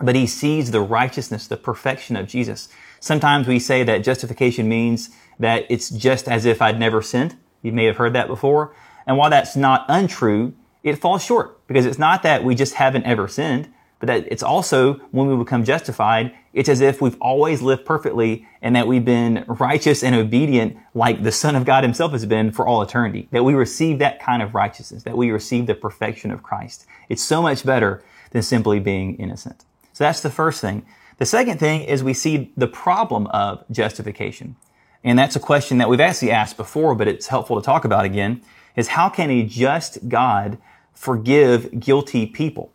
but 0.00 0.14
He 0.14 0.26
sees 0.26 0.70
the 0.70 0.80
righteousness, 0.80 1.46
the 1.46 1.56
perfection 1.56 2.16
of 2.16 2.26
Jesus. 2.26 2.68
Sometimes 3.00 3.46
we 3.46 3.58
say 3.58 3.82
that 3.84 4.04
justification 4.04 4.68
means 4.68 5.10
that 5.38 5.66
it's 5.68 5.90
just 5.90 6.26
as 6.28 6.44
if 6.44 6.62
I'd 6.62 6.78
never 6.80 7.02
sinned. 7.02 7.36
You 7.62 7.72
may 7.72 7.84
have 7.84 7.98
heard 7.98 8.14
that 8.14 8.28
before. 8.28 8.74
And 9.06 9.18
while 9.18 9.30
that's 9.30 9.56
not 9.56 9.84
untrue, 9.88 10.54
it 10.82 10.96
falls 10.96 11.24
short 11.24 11.66
because 11.66 11.86
it's 11.86 11.98
not 11.98 12.22
that 12.22 12.44
we 12.44 12.54
just 12.54 12.74
haven't 12.74 13.04
ever 13.04 13.28
sinned 13.28 13.68
but 13.98 14.06
that 14.06 14.26
it's 14.30 14.42
also 14.42 14.94
when 15.10 15.28
we 15.28 15.36
become 15.36 15.64
justified, 15.64 16.34
it's 16.52 16.68
as 16.68 16.80
if 16.80 17.00
we've 17.00 17.16
always 17.20 17.62
lived 17.62 17.84
perfectly 17.84 18.46
and 18.62 18.76
that 18.76 18.86
we've 18.86 19.04
been 19.04 19.44
righteous 19.46 20.02
and 20.02 20.14
obedient 20.14 20.76
like 20.94 21.22
the 21.22 21.32
Son 21.32 21.56
of 21.56 21.64
God 21.64 21.84
himself 21.84 22.12
has 22.12 22.26
been 22.26 22.52
for 22.52 22.66
all 22.66 22.82
eternity. 22.82 23.28
That 23.30 23.44
we 23.44 23.54
receive 23.54 23.98
that 24.00 24.20
kind 24.20 24.42
of 24.42 24.54
righteousness, 24.54 25.02
that 25.04 25.16
we 25.16 25.30
receive 25.30 25.66
the 25.66 25.74
perfection 25.74 26.30
of 26.30 26.42
Christ. 26.42 26.86
It's 27.08 27.22
so 27.22 27.42
much 27.42 27.64
better 27.64 28.02
than 28.30 28.42
simply 28.42 28.80
being 28.80 29.16
innocent. 29.16 29.64
So 29.92 30.04
that's 30.04 30.20
the 30.20 30.30
first 30.30 30.60
thing. 30.60 30.84
The 31.18 31.26
second 31.26 31.58
thing 31.58 31.82
is 31.82 32.02
we 32.02 32.14
see 32.14 32.52
the 32.56 32.66
problem 32.66 33.28
of 33.28 33.64
justification. 33.70 34.56
And 35.04 35.18
that's 35.18 35.36
a 35.36 35.40
question 35.40 35.78
that 35.78 35.88
we've 35.88 36.00
actually 36.00 36.32
asked 36.32 36.56
before, 36.56 36.94
but 36.94 37.06
it's 37.06 37.28
helpful 37.28 37.60
to 37.60 37.64
talk 37.64 37.84
about 37.84 38.04
again, 38.04 38.42
is 38.74 38.88
how 38.88 39.08
can 39.08 39.30
a 39.30 39.44
just 39.44 40.08
God 40.08 40.58
forgive 40.92 41.78
guilty 41.78 42.26
people? 42.26 42.72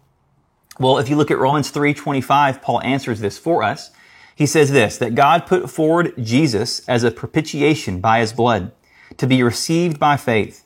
Well, 0.80 0.98
if 0.98 1.10
you 1.10 1.18
look 1.18 1.30
at 1.30 1.38
Romans 1.38 1.72
3:25, 1.72 2.62
Paul 2.62 2.82
answers 2.84 3.20
this 3.20 3.38
for 3.38 3.64
us. 3.64 3.92
He 4.34 4.46
says 4.46 4.72
this, 4.72 4.98
that 5.00 5.16
God 5.16 5.46
put 5.46 5.70
forward 5.70 6.14
Jesus 6.18 6.88
as 6.88 7.04
a 7.04 7.12
propitiation 7.12 8.00
by 8.00 8.22
his 8.22 8.32
blood 8.32 8.72
to 9.18 9.28
be 9.28 9.44
received 9.44 10.00
by 10.00 10.16
faith. 10.16 10.64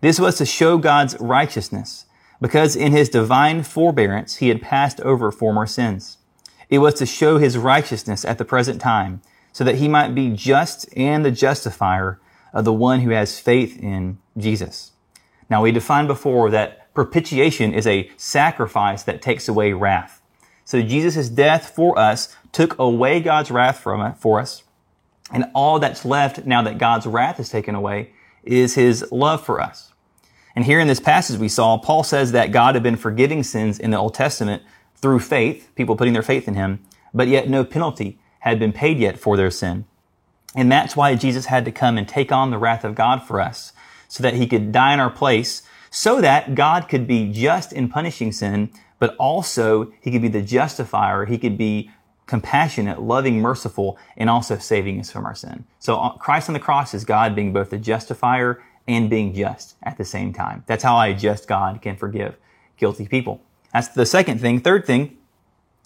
This 0.00 0.20
was 0.20 0.38
to 0.38 0.46
show 0.46 0.78
God's 0.78 1.18
righteousness 1.18 2.04
because 2.40 2.76
in 2.76 2.92
his 2.92 3.08
divine 3.08 3.64
forbearance 3.64 4.36
he 4.36 4.48
had 4.48 4.62
passed 4.62 5.00
over 5.00 5.32
former 5.32 5.66
sins. 5.66 6.18
It 6.70 6.78
was 6.78 6.94
to 6.94 7.06
show 7.06 7.38
his 7.38 7.58
righteousness 7.58 8.24
at 8.24 8.38
the 8.38 8.44
present 8.44 8.80
time 8.80 9.22
so 9.52 9.64
that 9.64 9.76
he 9.76 9.88
might 9.88 10.14
be 10.14 10.30
just 10.30 10.88
and 10.96 11.24
the 11.24 11.32
justifier 11.32 12.20
of 12.52 12.64
the 12.64 12.72
one 12.72 13.00
who 13.00 13.10
has 13.10 13.40
faith 13.40 13.76
in 13.82 14.18
Jesus. 14.38 14.92
Now 15.50 15.62
we 15.62 15.72
defined 15.72 16.06
before 16.06 16.50
that 16.50 16.85
Propitiation 16.96 17.74
is 17.74 17.86
a 17.86 18.10
sacrifice 18.16 19.02
that 19.02 19.20
takes 19.20 19.48
away 19.48 19.74
wrath. 19.74 20.22
So 20.64 20.80
Jesus' 20.80 21.28
death 21.28 21.68
for 21.76 21.98
us 21.98 22.34
took 22.52 22.78
away 22.78 23.20
God's 23.20 23.50
wrath 23.50 23.80
from 23.80 24.14
for 24.14 24.40
us. 24.40 24.62
And 25.30 25.44
all 25.54 25.78
that's 25.78 26.06
left 26.06 26.46
now 26.46 26.62
that 26.62 26.78
God's 26.78 27.04
wrath 27.06 27.38
is 27.38 27.50
taken 27.50 27.74
away 27.74 28.12
is 28.44 28.76
his 28.76 29.04
love 29.12 29.44
for 29.44 29.60
us. 29.60 29.92
And 30.54 30.64
here 30.64 30.80
in 30.80 30.88
this 30.88 30.98
passage 30.98 31.38
we 31.38 31.50
saw, 31.50 31.76
Paul 31.76 32.02
says 32.02 32.32
that 32.32 32.50
God 32.50 32.74
had 32.74 32.82
been 32.82 32.96
forgiving 32.96 33.42
sins 33.42 33.78
in 33.78 33.90
the 33.90 33.98
Old 33.98 34.14
Testament 34.14 34.62
through 34.94 35.18
faith, 35.18 35.70
people 35.74 35.96
putting 35.96 36.14
their 36.14 36.22
faith 36.22 36.48
in 36.48 36.54
him, 36.54 36.82
but 37.12 37.28
yet 37.28 37.46
no 37.46 37.62
penalty 37.62 38.18
had 38.38 38.58
been 38.58 38.72
paid 38.72 38.98
yet 38.98 39.18
for 39.18 39.36
their 39.36 39.50
sin. 39.50 39.84
And 40.54 40.72
that's 40.72 40.96
why 40.96 41.14
Jesus 41.14 41.44
had 41.44 41.66
to 41.66 41.72
come 41.72 41.98
and 41.98 42.08
take 42.08 42.32
on 42.32 42.50
the 42.50 42.56
wrath 42.56 42.84
of 42.84 42.94
God 42.94 43.22
for 43.22 43.38
us, 43.38 43.74
so 44.08 44.22
that 44.22 44.32
he 44.32 44.46
could 44.46 44.72
die 44.72 44.94
in 44.94 45.00
our 45.00 45.10
place, 45.10 45.60
so 45.96 46.20
that 46.20 46.54
God 46.54 46.90
could 46.90 47.06
be 47.06 47.32
just 47.32 47.72
in 47.72 47.88
punishing 47.88 48.30
sin, 48.30 48.70
but 48.98 49.16
also 49.16 49.94
he 50.02 50.10
could 50.10 50.20
be 50.20 50.28
the 50.28 50.42
justifier. 50.42 51.24
He 51.24 51.38
could 51.38 51.56
be 51.56 51.90
compassionate, 52.26 53.00
loving, 53.00 53.40
merciful, 53.40 53.96
and 54.14 54.28
also 54.28 54.58
saving 54.58 55.00
us 55.00 55.10
from 55.10 55.24
our 55.24 55.34
sin. 55.34 55.64
So 55.78 55.98
uh, 55.98 56.10
Christ 56.18 56.50
on 56.50 56.52
the 56.52 56.60
cross 56.60 56.92
is 56.92 57.06
God 57.06 57.34
being 57.34 57.54
both 57.54 57.70
the 57.70 57.78
justifier 57.78 58.62
and 58.86 59.08
being 59.08 59.32
just 59.32 59.76
at 59.84 59.96
the 59.96 60.04
same 60.04 60.34
time. 60.34 60.64
That's 60.66 60.84
how 60.84 60.96
I 60.96 61.14
just 61.14 61.48
God 61.48 61.80
can 61.80 61.96
forgive 61.96 62.36
guilty 62.76 63.08
people. 63.08 63.40
That's 63.72 63.88
the 63.88 64.04
second 64.04 64.38
thing. 64.38 64.60
Third 64.60 64.84
thing 64.84 65.16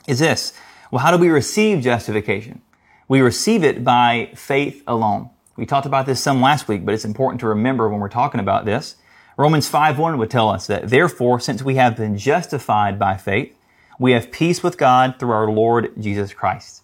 is 0.08 0.18
this. 0.18 0.52
Well, 0.90 1.04
how 1.04 1.12
do 1.12 1.18
we 1.18 1.28
receive 1.28 1.82
justification? 1.82 2.62
We 3.06 3.20
receive 3.20 3.62
it 3.62 3.84
by 3.84 4.32
faith 4.34 4.82
alone. 4.88 5.30
We 5.54 5.66
talked 5.66 5.86
about 5.86 6.06
this 6.06 6.20
some 6.20 6.42
last 6.42 6.66
week, 6.66 6.84
but 6.84 6.94
it's 6.94 7.04
important 7.04 7.38
to 7.42 7.46
remember 7.46 7.88
when 7.88 8.00
we're 8.00 8.08
talking 8.08 8.40
about 8.40 8.64
this. 8.64 8.96
Romans 9.40 9.70
5.1 9.70 10.18
would 10.18 10.30
tell 10.30 10.50
us 10.50 10.66
that, 10.66 10.90
therefore, 10.90 11.40
since 11.40 11.62
we 11.62 11.76
have 11.76 11.96
been 11.96 12.18
justified 12.18 12.98
by 12.98 13.16
faith, 13.16 13.56
we 13.98 14.12
have 14.12 14.30
peace 14.30 14.62
with 14.62 14.76
God 14.76 15.14
through 15.18 15.30
our 15.30 15.50
Lord 15.50 15.94
Jesus 15.98 16.34
Christ. 16.34 16.82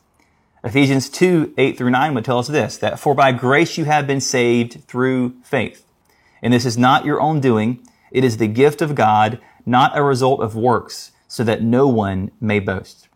Ephesians 0.64 1.10
2, 1.10 1.52
8 1.58 1.76
through 1.76 1.90
9 1.90 2.14
would 2.14 2.24
tell 2.24 2.38
us 2.38 2.48
this, 2.48 2.78
that 2.78 2.98
for 2.98 3.14
by 3.14 3.30
grace 3.32 3.76
you 3.76 3.84
have 3.84 4.06
been 4.06 4.22
saved 4.22 4.84
through 4.88 5.34
faith. 5.42 5.84
And 6.40 6.50
this 6.50 6.64
is 6.64 6.78
not 6.78 7.04
your 7.04 7.20
own 7.20 7.40
doing. 7.40 7.86
It 8.10 8.24
is 8.24 8.38
the 8.38 8.48
gift 8.48 8.80
of 8.80 8.94
God, 8.94 9.38
not 9.66 9.94
a 9.94 10.02
result 10.02 10.40
of 10.40 10.56
works, 10.56 11.12
so 11.28 11.44
that 11.44 11.60
no 11.60 11.86
one 11.86 12.30
may 12.40 12.58
boast. 12.58 13.08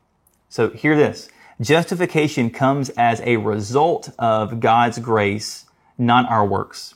So 0.51 0.69
hear 0.69 0.95
this. 0.95 1.31
Justification 1.63 2.51
comes 2.51 2.91
as 2.91 3.23
a 3.23 3.39
result 3.39 4.11
of 4.19 4.61
God's 4.61 4.99
grace, 4.99 5.65
not 5.97 6.29
our 6.29 6.45
works. 6.45 6.95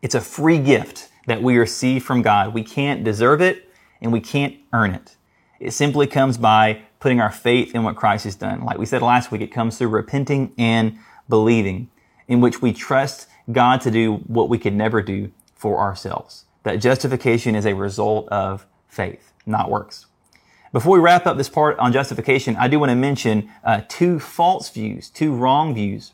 It's 0.00 0.14
a 0.14 0.22
free 0.22 0.60
gift 0.60 1.10
that 1.28 1.42
we 1.42 1.58
receive 1.58 2.02
from 2.04 2.22
God. 2.22 2.54
We 2.54 2.62
can't 2.64 3.04
deserve 3.04 3.42
it 3.42 3.68
and 4.00 4.12
we 4.12 4.20
can't 4.20 4.56
earn 4.72 4.92
it. 4.92 5.16
It 5.60 5.72
simply 5.72 6.06
comes 6.06 6.38
by 6.38 6.82
putting 7.00 7.20
our 7.20 7.30
faith 7.30 7.74
in 7.74 7.84
what 7.84 7.96
Christ 7.96 8.24
has 8.24 8.34
done. 8.34 8.64
Like 8.64 8.78
we 8.78 8.86
said 8.86 9.02
last 9.02 9.30
week, 9.30 9.42
it 9.42 9.52
comes 9.52 9.76
through 9.76 9.88
repenting 9.88 10.52
and 10.56 10.98
believing, 11.28 11.90
in 12.28 12.40
which 12.40 12.62
we 12.62 12.72
trust 12.72 13.28
God 13.52 13.80
to 13.82 13.90
do 13.90 14.14
what 14.26 14.48
we 14.48 14.58
could 14.58 14.74
never 14.74 15.02
do 15.02 15.30
for 15.54 15.78
ourselves. 15.78 16.46
That 16.62 16.76
justification 16.76 17.54
is 17.54 17.66
a 17.66 17.74
result 17.74 18.28
of 18.28 18.66
faith, 18.88 19.32
not 19.44 19.70
works. 19.70 20.06
Before 20.72 20.94
we 20.94 20.98
wrap 20.98 21.26
up 21.26 21.36
this 21.36 21.48
part 21.48 21.78
on 21.78 21.92
justification, 21.92 22.56
I 22.56 22.68
do 22.68 22.78
want 22.78 22.90
to 22.90 22.96
mention 22.96 23.50
uh, 23.64 23.82
two 23.86 24.18
false 24.18 24.70
views, 24.70 25.10
two 25.10 25.34
wrong 25.34 25.74
views 25.74 26.12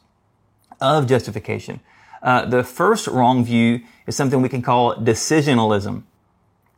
of 0.81 1.07
justification. 1.07 1.81
Uh, 2.25 2.47
the 2.47 2.65
first 2.65 3.07
wrong 3.07 3.45
view 3.45 3.83
is 4.07 4.17
something 4.17 4.41
we 4.41 4.49
can 4.49 4.63
call 4.63 4.97
decisionalism. 4.97 6.05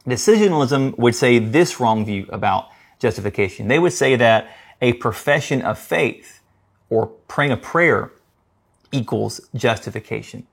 Decisionalism 0.04 0.98
would 0.98 1.14
say 1.14 1.38
this 1.38 1.78
wrong 1.78 2.04
view 2.04 2.26
about 2.30 2.68
justification. 2.98 3.68
They 3.68 3.78
would 3.78 3.92
say 3.92 4.16
that 4.16 4.50
a 4.82 4.94
profession 4.94 5.62
of 5.62 5.78
faith 5.78 6.40
or 6.90 7.06
praying 7.06 7.52
a 7.52 7.56
prayer 7.56 8.10
equals 8.90 9.40
justification. 9.54 10.46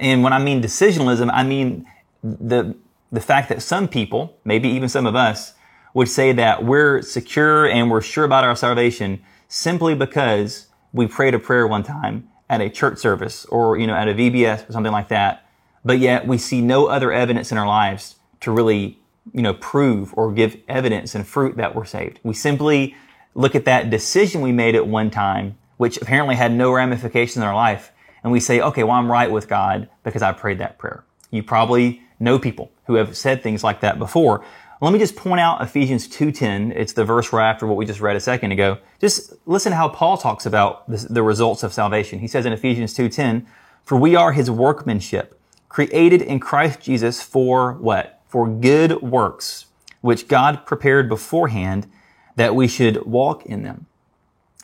And 0.00 0.24
when 0.24 0.32
I 0.32 0.40
mean 0.40 0.60
decisionalism, 0.60 1.30
I 1.32 1.44
mean 1.44 1.86
the, 2.22 2.74
the 3.12 3.20
fact 3.20 3.48
that 3.50 3.62
some 3.62 3.86
people, 3.86 4.36
maybe 4.44 4.68
even 4.68 4.88
some 4.88 5.06
of 5.06 5.14
us, 5.14 5.54
would 5.92 6.08
say 6.08 6.32
that 6.32 6.64
we're 6.64 7.02
secure 7.02 7.68
and 7.68 7.88
we're 7.88 8.00
sure 8.00 8.24
about 8.24 8.42
our 8.42 8.56
salvation 8.56 9.22
simply 9.46 9.94
because 9.94 10.66
we 10.92 11.06
prayed 11.06 11.34
a 11.34 11.38
prayer 11.38 11.68
one 11.68 11.84
time 11.84 12.28
at 12.48 12.60
a 12.60 12.68
church 12.68 12.98
service 12.98 13.44
or, 13.46 13.76
you 13.76 13.86
know, 13.86 13.94
at 13.94 14.08
a 14.08 14.14
VBS 14.14 14.68
or 14.68 14.72
something 14.72 14.92
like 14.92 15.08
that. 15.08 15.46
But 15.84 15.98
yet 15.98 16.26
we 16.26 16.38
see 16.38 16.60
no 16.60 16.86
other 16.86 17.12
evidence 17.12 17.52
in 17.52 17.58
our 17.58 17.66
lives 17.66 18.16
to 18.40 18.50
really, 18.50 18.98
you 19.32 19.42
know, 19.42 19.54
prove 19.54 20.12
or 20.16 20.32
give 20.32 20.56
evidence 20.68 21.14
and 21.14 21.26
fruit 21.26 21.56
that 21.56 21.74
we're 21.74 21.84
saved. 21.84 22.20
We 22.22 22.34
simply 22.34 22.94
look 23.34 23.54
at 23.54 23.64
that 23.64 23.90
decision 23.90 24.40
we 24.40 24.52
made 24.52 24.74
at 24.74 24.86
one 24.86 25.10
time, 25.10 25.58
which 25.76 25.96
apparently 26.00 26.36
had 26.36 26.52
no 26.52 26.72
ramifications 26.72 27.36
in 27.36 27.42
our 27.42 27.54
life, 27.54 27.90
and 28.22 28.32
we 28.32 28.40
say, 28.40 28.60
okay, 28.60 28.84
well, 28.84 28.92
I'm 28.92 29.10
right 29.10 29.30
with 29.30 29.48
God 29.48 29.88
because 30.02 30.22
I 30.22 30.32
prayed 30.32 30.58
that 30.58 30.78
prayer. 30.78 31.04
You 31.30 31.42
probably 31.42 32.02
know 32.20 32.38
people 32.38 32.70
who 32.86 32.94
have 32.94 33.16
said 33.16 33.42
things 33.42 33.64
like 33.64 33.80
that 33.80 33.98
before. 33.98 34.44
Let 34.80 34.92
me 34.92 34.98
just 34.98 35.14
point 35.14 35.40
out 35.40 35.62
Ephesians 35.62 36.08
2.10. 36.08 36.74
It's 36.74 36.92
the 36.92 37.04
verse 37.04 37.32
right 37.32 37.48
after 37.48 37.66
what 37.66 37.76
we 37.76 37.86
just 37.86 38.00
read 38.00 38.16
a 38.16 38.20
second 38.20 38.52
ago. 38.52 38.78
Just 39.00 39.32
listen 39.46 39.70
to 39.70 39.76
how 39.76 39.88
Paul 39.88 40.18
talks 40.18 40.46
about 40.46 40.84
the 40.88 41.22
results 41.22 41.62
of 41.62 41.72
salvation. 41.72 42.18
He 42.18 42.26
says 42.26 42.44
in 42.44 42.52
Ephesians 42.52 42.94
2.10, 42.94 43.46
For 43.84 43.96
we 43.96 44.16
are 44.16 44.32
his 44.32 44.50
workmanship, 44.50 45.40
created 45.68 46.22
in 46.22 46.40
Christ 46.40 46.80
Jesus 46.80 47.22
for 47.22 47.74
what? 47.74 48.20
For 48.26 48.48
good 48.48 49.00
works, 49.00 49.66
which 50.00 50.26
God 50.26 50.66
prepared 50.66 51.08
beforehand 51.08 51.90
that 52.34 52.56
we 52.56 52.66
should 52.66 53.06
walk 53.06 53.46
in 53.46 53.62
them. 53.62 53.86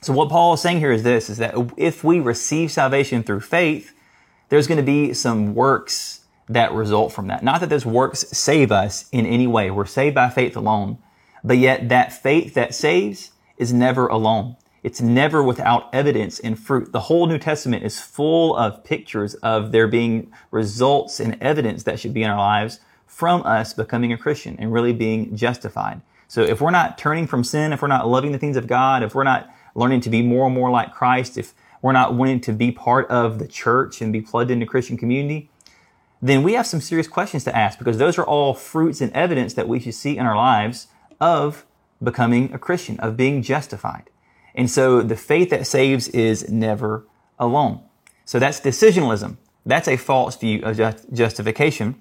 So 0.03 0.13
what 0.13 0.29
Paul 0.29 0.55
is 0.55 0.61
saying 0.61 0.79
here 0.81 0.93
is 0.93 1.05
this, 1.05 1.31
is 1.31 1.39
that 1.39 1.55
if 1.77 2.03
we 2.03 2.19
receive 2.19 2.73
salvation 2.73 3.23
through 3.23 3.41
faith, 3.41 3.93
there's 4.49 4.67
going 4.67 4.79
to 4.79 4.83
be 4.83 5.15
some 5.15 5.55
works 5.55 6.20
that 6.51 6.73
result 6.73 7.13
from 7.13 7.29
that. 7.29 7.43
Not 7.43 7.61
that 7.61 7.71
those 7.71 7.87
works 7.87 8.21
save 8.37 8.73
us 8.73 9.09
in 9.13 9.25
any 9.25 9.47
way. 9.47 9.71
We're 9.71 9.87
saved 9.87 10.15
by 10.15 10.29
faith 10.29 10.57
alone. 10.57 10.99
But 11.43 11.59
yet 11.59 11.89
that 11.89 12.13
faith 12.13 12.55
that 12.55 12.75
saves 12.75 13.31
is 13.57 13.73
never 13.73 14.09
alone. 14.09 14.57
It's 14.83 15.01
never 15.01 15.43
without 15.43 15.95
evidence 15.95 16.41
and 16.41 16.59
fruit. 16.59 16.93
The 16.93 17.01
whole 17.01 17.27
New 17.27 17.39
Testament 17.39 17.85
is 17.85 18.01
full 18.01 18.57
of 18.57 18.83
pictures 18.83 19.35
of 19.35 19.73
there 19.73 19.87
being 19.87 20.33
results 20.51 21.21
and 21.21 21.41
evidence 21.41 21.85
that 21.85 22.01
should 22.01 22.15
be 22.15 22.23
in 22.23 22.31
our 22.31 22.39
lives 22.39 22.81
from 23.07 23.43
us 23.43 23.75
becoming 23.75 24.13
a 24.13 24.19
Christian 24.19 24.57
and 24.59 24.73
really 24.73 24.93
being 24.93 25.37
justified. 25.37 26.01
So 26.29 26.43
if 26.43 26.61
we're 26.61 26.71
not 26.71 26.97
turning 26.97 27.27
from 27.27 27.45
sin, 27.45 27.73
if 27.73 27.83
we're 27.83 27.89
not 27.89 28.09
loving 28.09 28.33
the 28.33 28.39
things 28.39 28.57
of 28.57 28.67
God, 28.67 29.03
if 29.03 29.15
we're 29.15 29.25
not 29.25 29.51
learning 29.75 30.01
to 30.03 30.11
be 30.11 30.23
more 30.23 30.47
and 30.47 30.55
more 30.55 30.71
like 30.71 30.95
Christ, 30.95 31.37
if 31.37 31.53
we're 31.83 31.93
not 31.93 32.15
wanting 32.15 32.41
to 32.43 32.53
be 32.53 32.73
part 32.73 33.09
of 33.09 33.39
the 33.39 33.47
church 33.47 34.01
and 34.01 34.13
be 34.13 34.21
plugged 34.21 34.51
into 34.51 34.65
Christian 34.65 34.97
community, 34.97 35.50
then 36.23 36.43
we 36.43 36.53
have 36.53 36.67
some 36.67 36.81
serious 36.81 37.09
questions 37.09 37.45
to 37.45 37.57
ask 37.57 37.79
because 37.79 37.99
those 37.99 38.19
are 38.19 38.25
all 38.25 38.55
fruits 38.55 39.01
and 39.01 39.13
evidence 39.13 39.55
that 39.55 39.69
we 39.69 39.81
should 39.81 39.95
see 39.95 40.17
in 40.17 40.27
our 40.27 40.37
lives 40.37 40.89
of 41.21 41.65
becoming 42.03 42.53
a 42.53 42.59
Christian, 42.59 42.99
of 43.01 43.17
being 43.17 43.43
justified. 43.43 44.11
And 44.55 44.71
so 44.71 45.01
the 45.03 45.17
faith 45.17 45.51
that 45.51 45.67
saves 45.67 46.09
is 46.09 46.51
never 46.51 47.07
alone. 47.39 47.83
So 48.25 48.39
that's 48.39 48.61
decisionalism. 48.61 49.39
That's 49.65 49.89
a 49.89 49.97
false 49.97 50.37
view 50.37 50.63
of 50.63 50.77
justification. 51.13 51.97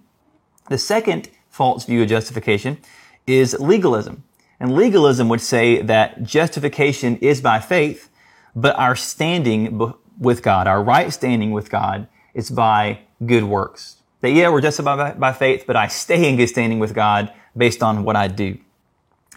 The 0.70 0.78
second 0.78 1.30
false 1.50 1.86
view 1.86 2.04
of 2.04 2.10
justification 2.10 2.78
is 3.26 3.58
legalism. 3.60 4.24
And 4.60 4.76
legalism 4.76 5.30
would 5.30 5.42
say 5.42 5.82
that 5.82 6.24
justification 6.24 7.18
is 7.18 7.42
by 7.42 7.60
faith, 7.60 8.10
but 8.56 8.78
our 8.78 8.96
standing 8.96 9.94
with 10.18 10.44
God, 10.44 10.68
our 10.68 10.84
right 10.84 11.14
standing 11.14 11.52
with 11.52 11.70
God, 11.70 12.08
is 12.34 12.50
by 12.50 13.00
good 13.26 13.46
works. 13.46 13.99
That, 14.22 14.32
yeah, 14.32 14.50
we're 14.50 14.62
justified 14.62 14.98
by, 14.98 15.14
by 15.14 15.34
faith, 15.34 15.64
but 15.66 15.76
I 15.76 15.88
stay 15.88 16.28
in 16.28 16.38
good 16.38 16.48
standing 16.48 16.80
with 16.80 16.94
God 16.94 17.34
based 17.56 17.82
on 17.82 18.04
what 18.04 18.16
I 18.16 18.28
do. 18.28 18.58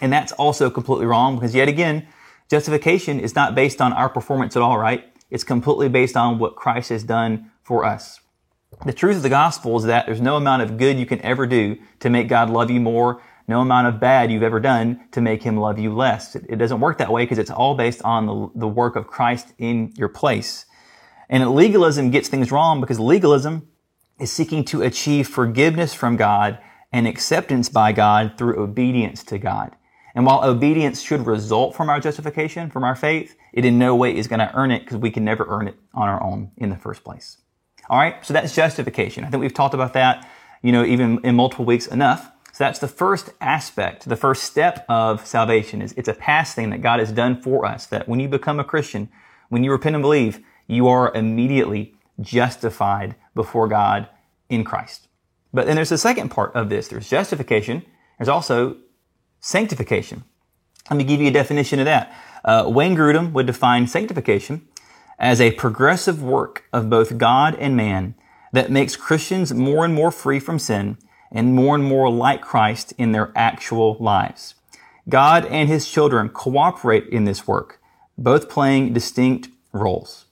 And 0.01 0.13
that's 0.13 0.33
also 0.33 0.71
completely 0.71 1.07
wrong 1.07 1.37
because, 1.37 1.55
yet 1.55 1.69
again, 1.69 2.09
justification 2.51 3.21
is 3.21 3.35
not 3.35 3.55
based 3.55 3.81
on 3.81 3.93
our 3.93 4.09
performance 4.09 4.57
at 4.57 4.63
all, 4.63 4.79
right? 4.79 5.05
It's 5.31 5.45
completely 5.45 5.89
based 5.89 6.17
on 6.17 6.39
what 6.39 6.57
Christ 6.57 6.91
has 6.91 7.05
done 7.05 7.51
for 7.63 7.85
us. 7.85 8.21
The 8.85 8.93
truth 8.93 9.17
of 9.17 9.23
the 9.23 9.29
gospel 9.29 9.77
is 9.77 9.85
that 9.85 10.07
there's 10.07 10.21
no 10.21 10.37
amount 10.37 10.63
of 10.63 10.77
good 10.79 10.99
you 10.99 11.07
can 11.07 11.21
ever 11.21 11.47
do 11.47 11.77
to 12.01 12.11
make 12.11 12.29
God 12.29 12.51
love 12.51 12.71
you 12.71 12.81
more 12.81 13.23
no 13.49 13.61
amount 13.61 13.87
of 13.87 14.01
bad 14.01 14.31
you've 14.31 14.43
ever 14.43 14.61
done 14.61 15.01
to 15.13 15.21
make 15.21 15.43
him 15.43 15.57
love 15.57 15.79
you 15.79 15.95
less. 15.95 16.37
It, 16.37 16.57
doesn't 16.57 16.81
work 16.81 16.99
that 16.99 17.11
way 17.11 17.25
because 17.25 17.39
it's 17.39 17.51
all 17.51 17.75
based 17.75 18.03
on 18.03 18.27
the, 18.27 18.51
the 18.55 18.69
work 18.69 18.97
of 18.97 19.07
Christ 19.07 19.53
in 19.59 19.93
your 19.97 20.09
place. 20.09 20.67
And 21.29 21.49
legalism 21.55 22.11
gets 22.11 22.29
things 22.29 22.53
wrong 22.53 22.81
because 22.81 23.01
legalism 23.01 23.69
is 24.19 24.31
seeking 24.31 24.65
to 24.67 24.83
achieve 24.83 25.29
forgiveness 25.29 25.95
from 25.95 26.17
God 26.17 26.59
and 26.93 27.07
acceptance 27.07 27.69
by 27.69 27.93
God 27.93 28.35
through 28.37 28.59
obedience 28.59 29.23
to 29.25 29.39
God. 29.39 29.75
And 30.15 30.27
while 30.27 30.45
obedience 30.45 31.01
should 31.01 31.27
result 31.27 31.75
from 31.75 31.89
our 31.89 31.99
justification, 31.99 32.71
from 32.71 32.85
our 32.85 32.95
faith, 32.95 33.37
it 33.53 33.65
in 33.65 33.79
no 33.79 33.97
way 33.97 34.15
is 34.15 34.29
going 34.29 34.41
to 34.41 34.55
earn 34.55 34.71
it 34.71 34.81
because 34.81 34.99
we 34.99 35.11
can 35.11 35.25
never 35.25 35.47
earn 35.49 35.69
it 35.69 35.77
on 35.95 36.09
our 36.09 36.23
own 36.23 36.51
in 36.59 36.69
the 36.69 36.77
first 36.77 37.03
place. 37.03 37.39
All 37.89 37.99
right. 37.99 38.25
So 38.25 38.35
that's 38.35 38.55
justification. 38.55 39.25
I 39.25 39.31
think 39.31 39.41
we've 39.41 39.55
talked 39.55 39.75
about 39.75 39.95
that, 39.95 40.29
you 40.63 40.71
know, 40.71 40.85
even 40.85 41.19
in 41.25 41.35
multiple 41.35 41.65
weeks 41.65 41.87
enough. 41.87 42.31
So 42.53 42.65
that's 42.65 42.79
the 42.79 42.89
first 42.89 43.31
aspect, 43.41 44.07
the 44.07 44.17
first 44.17 44.43
step 44.43 44.85
of 44.87 45.27
salvation 45.27 45.81
is 45.81 45.93
it's 45.93 46.09
a 46.09 46.15
past 46.15 46.55
thing 46.55 46.69
that 46.71 46.83
God 46.83 47.01
has 47.01 47.11
done 47.11 47.41
for 47.41 47.65
us. 47.65 47.87
That 47.87 48.07
when 48.07 48.21
you 48.21 48.29
become 48.29 48.61
a 48.61 48.65
Christian, 48.65 49.09
when 49.49 49.65
you 49.65 49.71
repent 49.73 49.97
and 49.97 50.03
believe, 50.03 50.41
you 50.67 50.87
are 50.87 51.15
immediately 51.15 51.95
justified 52.21 53.17
before 53.35 53.69
God 53.69 54.09
in 54.49 54.65
Christ. 54.65 55.09
But 55.53 55.67
then 55.67 55.77
there's 55.77 55.91
the 55.91 55.99
second 55.99 56.31
part 56.31 56.55
of 56.55 56.69
this. 56.69 56.89
There's 56.89 57.09
justification. 57.09 57.85
There's 58.19 58.29
also 58.29 58.77
sanctification. 59.41 60.25
Let 60.91 60.97
me 60.97 61.05
give 61.05 61.21
you 61.21 61.29
a 61.29 61.33
definition 61.33 61.79
of 61.79 61.85
that. 61.87 62.15
Uh, 62.45 62.65
Wayne 62.69 62.97
Grudem 62.97 63.33
would 63.33 63.47
define 63.47 63.87
sanctification 63.87 64.67
as 65.19 65.41
a 65.41 65.53
progressive 65.53 66.23
work 66.23 66.65
of 66.73 66.91
both 66.91 67.19
God 67.19 67.55
and 67.57 67.77
man 67.77 68.15
that 68.53 68.71
makes 68.71 68.97
Christians 68.97 69.53
more 69.55 69.85
and 69.85 69.95
more 69.95 70.11
free 70.11 70.41
from 70.41 70.59
sin 70.59 70.99
and 71.31 71.55
more 71.55 71.75
and 71.75 71.85
more 71.85 72.11
like 72.11 72.43
Christ 72.43 72.93
in 72.99 73.13
their 73.13 73.33
actual 73.35 73.97
lives. 73.99 74.55
God 75.09 75.47
and 75.47 75.69
his 75.69 75.91
children 75.91 76.29
cooperate 76.29 77.07
in 77.09 77.25
this 77.25 77.47
work, 77.47 77.81
both 78.19 78.49
playing 78.49 78.93
distinct 78.93 79.49
roles. 79.73 80.27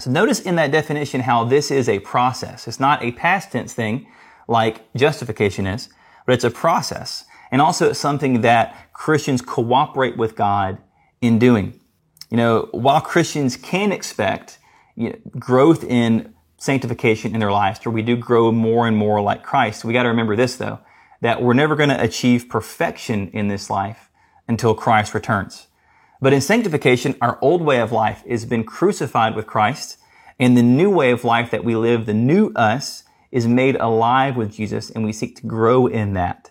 So 0.00 0.10
notice 0.10 0.40
in 0.40 0.56
that 0.56 0.70
definition 0.70 1.20
how 1.20 1.44
this 1.44 1.70
is 1.70 1.88
a 1.88 1.98
process. 2.00 2.66
It's 2.66 2.80
not 2.80 3.02
a 3.02 3.12
past 3.12 3.52
tense 3.52 3.72
thing 3.74 4.06
like 4.48 4.92
justification 4.94 5.66
is, 5.66 5.88
but 6.26 6.32
it's 6.32 6.44
a 6.44 6.50
process. 6.50 7.24
And 7.50 7.60
also 7.60 7.90
it's 7.90 7.98
something 7.98 8.40
that 8.40 8.92
Christians 8.92 9.42
cooperate 9.42 10.16
with 10.16 10.36
God 10.36 10.78
in 11.20 11.38
doing. 11.38 11.78
You 12.30 12.36
know, 12.36 12.68
while 12.72 13.00
Christians 13.00 13.56
can 13.56 13.92
expect 13.92 14.58
you 14.96 15.10
know, 15.10 15.16
growth 15.38 15.84
in 15.84 16.34
sanctification 16.58 17.34
in 17.34 17.40
their 17.40 17.52
lives, 17.52 17.80
or 17.84 17.90
we 17.90 18.02
do 18.02 18.16
grow 18.16 18.52
more 18.52 18.86
and 18.86 18.96
more 18.96 19.20
like 19.20 19.42
Christ, 19.42 19.84
we 19.84 19.92
got 19.92 20.04
to 20.04 20.08
remember 20.10 20.36
this 20.36 20.56
though, 20.56 20.80
that 21.20 21.42
we're 21.42 21.54
never 21.54 21.76
going 21.76 21.88
to 21.88 22.02
achieve 22.02 22.48
perfection 22.48 23.28
in 23.32 23.48
this 23.48 23.68
life 23.68 24.10
until 24.48 24.74
Christ 24.74 25.14
returns. 25.14 25.66
But 26.20 26.32
in 26.32 26.40
sanctification, 26.40 27.16
our 27.20 27.38
old 27.40 27.62
way 27.62 27.80
of 27.80 27.92
life 27.92 28.22
has 28.28 28.44
been 28.44 28.64
crucified 28.64 29.34
with 29.34 29.46
Christ, 29.46 29.98
and 30.38 30.56
the 30.56 30.62
new 30.62 30.90
way 30.90 31.10
of 31.10 31.24
life 31.24 31.50
that 31.50 31.64
we 31.64 31.74
live, 31.76 32.06
the 32.06 32.14
new 32.14 32.52
us, 32.54 33.04
is 33.30 33.46
made 33.46 33.76
alive 33.76 34.36
with 34.36 34.52
Jesus, 34.52 34.90
and 34.90 35.04
we 35.04 35.12
seek 35.12 35.36
to 35.36 35.46
grow 35.46 35.86
in 35.86 36.14
that. 36.14 36.50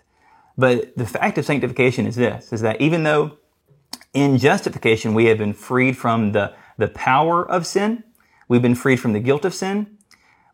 But 0.56 0.96
the 0.96 1.06
fact 1.06 1.38
of 1.38 1.44
sanctification 1.44 2.06
is 2.06 2.16
this, 2.16 2.52
is 2.52 2.62
that 2.62 2.80
even 2.80 3.02
though 3.02 3.38
in 4.12 4.38
justification 4.38 5.14
we 5.14 5.26
have 5.26 5.38
been 5.38 5.52
freed 5.52 5.96
from 5.96 6.32
the, 6.32 6.54
the 6.76 6.88
power 6.88 7.48
of 7.48 7.66
sin, 7.66 8.02
we've 8.48 8.62
been 8.62 8.74
freed 8.74 8.96
from 8.96 9.12
the 9.12 9.20
guilt 9.20 9.44
of 9.44 9.54
sin, 9.54 9.98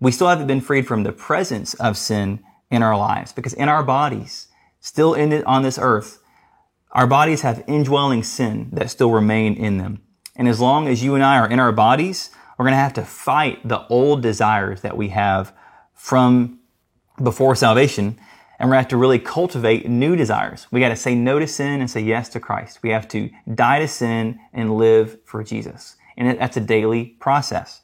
we 0.00 0.12
still 0.12 0.28
haven't 0.28 0.46
been 0.46 0.61
freed 0.61 0.87
from 0.87 1.04
the 1.04 1.12
presence 1.12 1.75
of 1.75 1.96
sin 1.96 2.42
in 2.70 2.82
our 2.82 2.96
lives. 2.96 3.32
Because 3.32 3.54
in 3.54 3.68
our 3.68 3.82
bodies, 3.82 4.49
still 4.80 5.14
in 5.14 5.32
on 5.44 5.62
this 5.62 5.78
earth, 5.80 6.20
our 6.96 7.06
bodies 7.06 7.42
have 7.42 7.62
indwelling 7.66 8.22
sin 8.22 8.70
that 8.72 8.90
still 8.90 9.10
remain 9.10 9.52
in 9.52 9.76
them. 9.76 10.00
And 10.34 10.48
as 10.48 10.60
long 10.60 10.88
as 10.88 11.04
you 11.04 11.14
and 11.14 11.22
I 11.22 11.36
are 11.38 11.48
in 11.48 11.60
our 11.60 11.70
bodies, 11.70 12.30
we're 12.56 12.64
going 12.64 12.72
to 12.72 12.78
have 12.78 12.94
to 12.94 13.04
fight 13.04 13.68
the 13.68 13.86
old 13.88 14.22
desires 14.22 14.80
that 14.80 14.96
we 14.96 15.08
have 15.10 15.52
from 15.92 16.58
before 17.22 17.54
salvation. 17.54 18.18
And 18.58 18.70
we're 18.70 18.76
going 18.76 18.78
to 18.78 18.84
have 18.84 18.88
to 18.88 18.96
really 18.96 19.18
cultivate 19.18 19.86
new 19.86 20.16
desires. 20.16 20.66
We 20.70 20.80
got 20.80 20.88
to 20.88 20.96
say 20.96 21.14
no 21.14 21.38
to 21.38 21.46
sin 21.46 21.82
and 21.82 21.90
say 21.90 22.00
yes 22.00 22.30
to 22.30 22.40
Christ. 22.40 22.82
We 22.82 22.88
have 22.90 23.06
to 23.08 23.28
die 23.54 23.80
to 23.80 23.88
sin 23.88 24.40
and 24.54 24.78
live 24.78 25.18
for 25.26 25.44
Jesus. 25.44 25.96
And 26.16 26.40
that's 26.40 26.56
a 26.56 26.62
daily 26.62 27.04
process. 27.20 27.82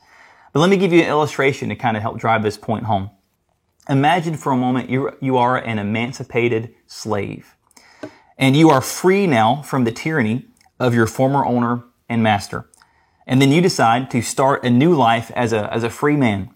But 0.55 0.61
let 0.61 0.71
me 0.71 0.79
give 0.79 0.91
you 0.91 1.03
an 1.03 1.09
illustration 1.09 1.69
to 1.69 1.77
kind 1.77 1.99
of 1.99 2.03
help 2.03 2.19
drive 2.19 2.43
this 2.43 2.57
point 2.57 2.85
home. 2.85 3.11
Imagine 3.91 4.39
for 4.39 4.53
a 4.53 4.57
moment 4.57 4.89
you, 4.89 5.11
you 5.21 5.37
are 5.37 5.59
an 5.59 5.79
emancipated 5.79 6.75
slave 6.87 7.57
and 8.39 8.57
you 8.57 8.71
are 8.71 8.81
free 8.81 9.27
now 9.27 9.63
from 9.63 9.85
the 9.85 9.93
tyranny 9.93 10.47
of 10.79 10.95
your 10.95 11.07
former 11.07 11.45
owner 11.45 11.85
and 12.09 12.23
master. 12.23 12.69
And 13.27 13.41
then 13.41 13.53
you 13.53 13.61
decide 13.61 14.11
to 14.11 14.23
start 14.23 14.65
a 14.65 14.71
new 14.71 14.95
life 14.95 15.31
as 15.35 15.53
a, 15.53 15.73
as 15.73 15.85
a 15.85 15.91
free 15.91 16.17
man. 16.17 16.51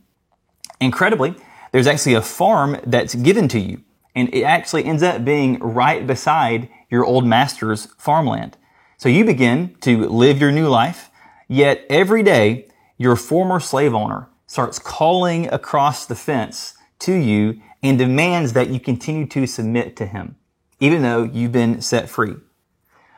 Incredibly, 0.80 1.34
there's 1.72 1.86
actually 1.86 2.14
a 2.14 2.22
farm 2.22 2.78
that's 2.84 3.14
given 3.14 3.48
to 3.48 3.60
you. 3.60 3.82
And 4.14 4.32
it 4.34 4.42
actually 4.42 4.84
ends 4.84 5.02
up 5.02 5.24
being 5.24 5.58
right 5.60 6.06
beside 6.06 6.68
your 6.90 7.04
old 7.04 7.26
master's 7.26 7.86
farmland. 7.98 8.56
So 8.96 9.08
you 9.08 9.24
begin 9.24 9.76
to 9.82 10.08
live 10.08 10.40
your 10.40 10.52
new 10.52 10.68
life, 10.68 11.10
yet 11.48 11.84
every 11.90 12.22
day 12.22 12.68
your 12.96 13.14
former 13.14 13.60
slave 13.60 13.94
owner 13.94 14.28
starts 14.46 14.78
calling 14.78 15.52
across 15.52 16.06
the 16.06 16.14
fence 16.14 16.74
to 17.00 17.12
you 17.12 17.60
and 17.82 17.98
demands 17.98 18.54
that 18.54 18.70
you 18.70 18.80
continue 18.80 19.26
to 19.26 19.46
submit 19.46 19.96
to 19.96 20.06
him 20.06 20.36
even 20.80 21.02
though 21.02 21.24
you've 21.24 21.52
been 21.52 21.80
set 21.80 22.08
free. 22.08 22.34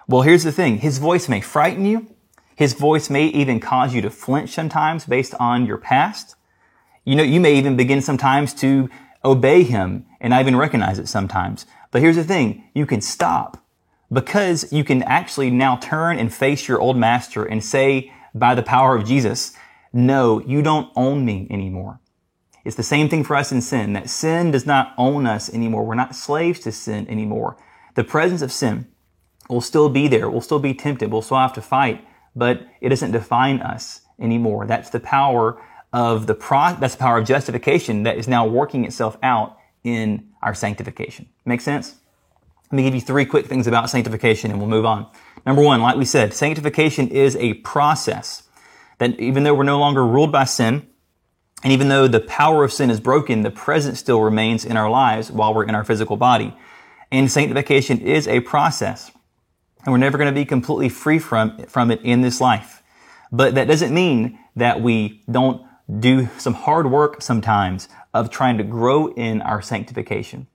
Well, 0.07 0.23
here's 0.23 0.45
the 0.45 0.53
thing. 0.53 0.79
His 0.79 0.99
voice 0.99 1.29
may 1.29 1.41
frighten 1.41 1.85
you. 1.85 2.15
His 2.57 2.73
voice 2.73 3.09
may 3.11 3.27
even 3.27 3.61
cause 3.61 3.95
you 3.95 4.03
to 4.03 4.11
flinch 4.11 4.51
sometimes 4.51 5.05
based 5.07 5.35
on 5.39 5.67
your 5.67 5.79
past. 5.79 6.35
You 7.05 7.15
know, 7.17 7.23
you 7.23 7.41
may 7.41 7.55
even 7.55 7.77
begin 7.77 8.01
sometimes 8.01 8.53
to 8.55 8.89
obey 9.25 9.63
him 9.63 10.07
and 10.21 10.35
I 10.35 10.41
even 10.41 10.57
recognize 10.57 10.99
it 10.99 11.09
sometimes. 11.09 11.67
But 11.91 12.03
here's 12.03 12.17
the 12.17 12.25
thing. 12.25 12.65
You 12.75 12.87
can 12.87 13.01
stop 13.01 13.65
because 14.13 14.73
you 14.73 14.85
can 14.85 15.03
actually 15.03 15.51
now 15.51 15.77
turn 15.77 16.19
and 16.19 16.33
face 16.33 16.67
your 16.67 16.81
old 16.81 16.97
master 16.97 17.45
and 17.45 17.63
say 17.63 18.13
by 18.35 18.55
the 18.55 18.63
power 18.63 18.97
of 18.97 19.07
Jesus, 19.07 19.53
no, 19.93 20.41
you 20.41 20.63
don't 20.63 20.91
own 20.97 21.25
me 21.25 21.47
anymore. 21.51 22.01
It's 22.69 22.77
the 22.77 22.83
same 22.83 23.09
thing 23.09 23.25
for 23.25 23.35
us 23.35 23.51
in 23.51 23.63
sin, 23.63 23.95
that 23.95 24.11
sin 24.11 24.51
does 24.51 24.67
not 24.67 24.93
own 24.99 25.27
us 25.27 25.49
anymore. 25.49 25.87
We're 25.87 25.95
not 25.95 26.15
slaves 26.15 26.61
to 26.61 26.71
sin 26.71 27.09
anymore. 27.09 27.57
The 27.95 28.05
presence 28.05 28.43
of 28.43 28.53
sin 28.53 28.87
will 29.49 29.63
still 29.63 29.89
be 29.89 30.07
there. 30.07 30.29
We'll 30.29 30.43
still 30.43 30.59
be 30.59 30.75
tempted. 30.75 31.11
We'll 31.11 31.23
still 31.23 31.39
have 31.39 31.55
to 31.55 31.63
fight, 31.63 32.07
but 32.37 32.69
it 32.83 32.91
doesn't 32.91 33.13
define 33.13 33.61
us 33.61 34.03
anymore. 34.21 34.67
That's 34.67 34.91
the 34.91 35.01
power 35.01 35.59
of 35.95 36.27
the 36.27 36.35
pro, 36.35 36.75
that's 36.79 36.95
the 36.95 37.01
power 37.01 37.17
of 37.17 37.27
justification 37.27 38.03
that 38.03 38.19
is 38.19 38.29
now 38.29 38.47
working 38.47 38.85
itself 38.85 39.17
out 39.23 39.57
in 39.83 40.29
our 40.43 40.53
sanctification. 40.53 41.27
Make 41.47 41.63
sense? 41.63 41.95
Let 42.71 42.77
me 42.77 42.83
give 42.83 42.95
you 42.95 43.01
three 43.01 43.25
quick 43.25 43.47
things 43.47 43.67
about 43.67 43.89
sanctification 43.89 44.51
and 44.51 44.61
we'll 44.61 44.69
move 44.69 44.85
on. 44.85 45.11
Number 45.47 45.63
one, 45.63 45.81
like 45.81 45.97
we 45.97 46.05
said, 46.05 46.35
sanctification 46.35 47.09
is 47.09 47.35
a 47.37 47.55
process 47.55 48.43
that 48.99 49.19
even 49.19 49.45
though 49.45 49.55
we're 49.55 49.63
no 49.63 49.81
longer 49.81 50.07
ruled 50.07 50.33
by 50.33 50.45
sin, 50.45 50.87
and 51.63 51.73
even 51.73 51.89
though 51.89 52.07
the 52.07 52.21
power 52.21 52.63
of 52.65 52.73
sin 52.73 52.91
is 52.91 53.01
broken, 53.01 53.43
the 53.43 53.51
presence 53.51 53.99
still 53.99 54.21
remains 54.21 54.65
in 54.65 54.77
our 54.77 54.89
lives 54.89 55.31
while 55.31 55.53
we're 55.53 55.65
in 55.65 55.75
our 55.75 55.85
physical 55.85 56.17
body. 56.17 56.57
And 57.11 57.31
sanctification 57.31 58.01
is 58.01 58.29
a 58.29 58.41
process. 58.41 59.11
And 59.85 59.93
we're 59.93 59.99
never 59.99 60.19
going 60.19 60.33
to 60.33 60.41
be 60.41 60.45
completely 60.45 60.89
free 60.89 61.19
from, 61.19 61.65
from 61.67 61.91
it 61.91 62.01
in 62.03 62.21
this 62.21 62.41
life. 62.41 62.83
But 63.33 63.55
that 63.57 63.67
doesn't 63.67 63.93
mean 63.93 64.39
that 64.57 64.81
we 64.81 65.23
don't 65.31 65.67
do 65.99 66.29
some 66.39 66.55
hard 66.55 66.91
work 66.91 67.23
sometimes 67.23 67.89
of 68.15 68.31
trying 68.31 68.59
to 68.59 68.65
grow 68.65 69.09
in 69.09 69.43
our 69.43 69.63
sanctification. 69.63 70.47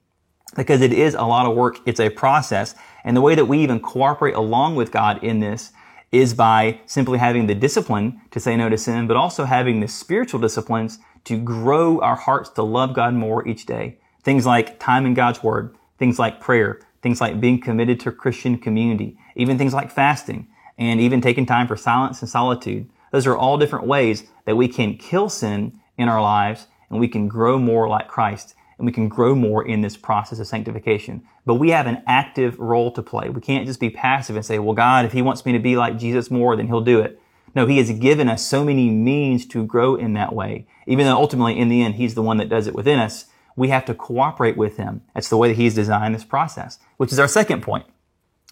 Because 0.56 0.82
it 0.82 0.94
is 0.94 1.16
a 1.16 1.24
lot 1.24 1.46
of 1.48 1.56
work. 1.56 1.80
It's 1.86 2.00
a 2.00 2.10
process. 2.10 2.76
And 3.04 3.18
the 3.18 3.22
way 3.22 3.36
that 3.36 3.46
we 3.46 3.60
even 3.60 3.80
cooperate 3.80 4.36
along 4.36 4.76
with 4.76 4.92
God 4.92 5.24
in 5.24 5.40
this 5.40 5.72
is 6.14 6.36
by 6.36 6.80
simply 6.86 7.18
having 7.18 7.48
the 7.48 7.56
discipline 7.56 8.22
to 8.30 8.40
say 8.40 8.56
no 8.56 8.70
to 8.70 8.78
sin, 8.78 9.08
but 9.08 9.18
also 9.18 9.46
having 9.46 9.80
the 9.80 9.88
spiritual 9.88 10.40
disciplines 10.40 11.00
to 11.24 11.38
grow 11.38 12.00
our 12.02 12.16
hearts 12.16 12.50
to 12.52 12.62
love 12.62 12.94
God 12.94 13.16
more 13.16 13.46
each 13.48 13.66
day. 13.66 13.98
Things 14.22 14.46
like 14.46 14.80
time 14.80 15.08
in 15.08 15.16
God's 15.16 15.42
Word, 15.42 15.76
things 15.98 16.20
like 16.20 16.40
prayer, 16.40 16.80
things 17.02 17.20
like 17.20 17.42
being 17.42 17.60
committed 17.60 18.00
to 18.02 18.12
Christian 18.12 18.60
community, 18.60 19.18
even 19.36 19.58
things 19.58 19.74
like 19.74 19.92
fasting, 19.92 20.48
and 20.78 21.02
even 21.02 21.20
taking 21.20 21.48
time 21.48 21.68
for 21.68 21.76
silence 21.76 22.22
and 22.22 22.30
solitude. 22.30 22.88
Those 23.12 23.26
are 23.26 23.36
all 23.36 23.58
different 23.58 23.88
ways 23.88 24.24
that 24.46 24.56
we 24.56 24.68
can 24.68 24.98
kill 24.98 25.30
sin 25.30 25.80
in 25.98 26.10
our 26.10 26.22
lives 26.22 26.68
and 26.90 27.00
we 27.00 27.08
can 27.08 27.28
grow 27.28 27.58
more 27.58 27.90
like 27.90 28.08
Christ 28.08 28.54
and 28.84 28.88
we 28.90 28.92
can 28.92 29.08
grow 29.08 29.34
more 29.34 29.66
in 29.66 29.80
this 29.80 29.96
process 29.96 30.40
of 30.40 30.48
sanctification. 30.48 31.24
But 31.46 31.54
we 31.54 31.70
have 31.70 31.88
an 31.88 32.04
active 32.06 32.60
role 32.60 32.92
to 32.92 33.02
play. 33.02 33.30
We 33.30 33.40
can't 33.40 33.66
just 33.66 33.80
be 33.80 33.90
passive 33.90 34.36
and 34.36 34.46
say, 34.46 34.60
well, 34.60 34.76
God, 34.76 35.06
if 35.06 35.14
He 35.14 35.22
wants 35.22 35.46
me 35.46 35.54
to 35.54 35.60
be 35.60 35.78
like 35.78 35.98
Jesus 35.98 36.30
more, 36.30 36.58
then 36.58 36.68
He'll 36.68 36.82
do 36.82 37.00
it. 37.00 37.18
No, 37.56 37.66
He 37.66 37.78
has 37.78 37.90
given 37.92 38.28
us 38.28 38.46
so 38.46 38.66
many 38.66 38.90
means 38.90 39.46
to 39.48 39.66
grow 39.66 39.96
in 39.96 40.12
that 40.16 40.36
way. 40.36 40.68
Even 40.86 41.06
though 41.06 41.16
ultimately, 41.16 41.58
in 41.58 41.70
the 41.70 41.82
end, 41.82 41.96
He's 41.96 42.14
the 42.14 42.22
one 42.22 42.36
that 42.38 42.50
does 42.50 42.68
it 42.68 42.76
within 42.76 43.00
us, 43.00 43.28
we 43.56 43.70
have 43.70 43.86
to 43.86 43.94
cooperate 43.94 44.58
with 44.58 44.76
Him. 44.76 45.02
That's 45.14 45.30
the 45.30 45.38
way 45.38 45.48
that 45.48 45.56
He's 45.56 45.76
designed 45.76 46.14
this 46.14 46.26
process, 46.26 46.78
which 46.98 47.14
is 47.14 47.20
our 47.20 47.30
second 47.30 47.64
point, 47.64 47.86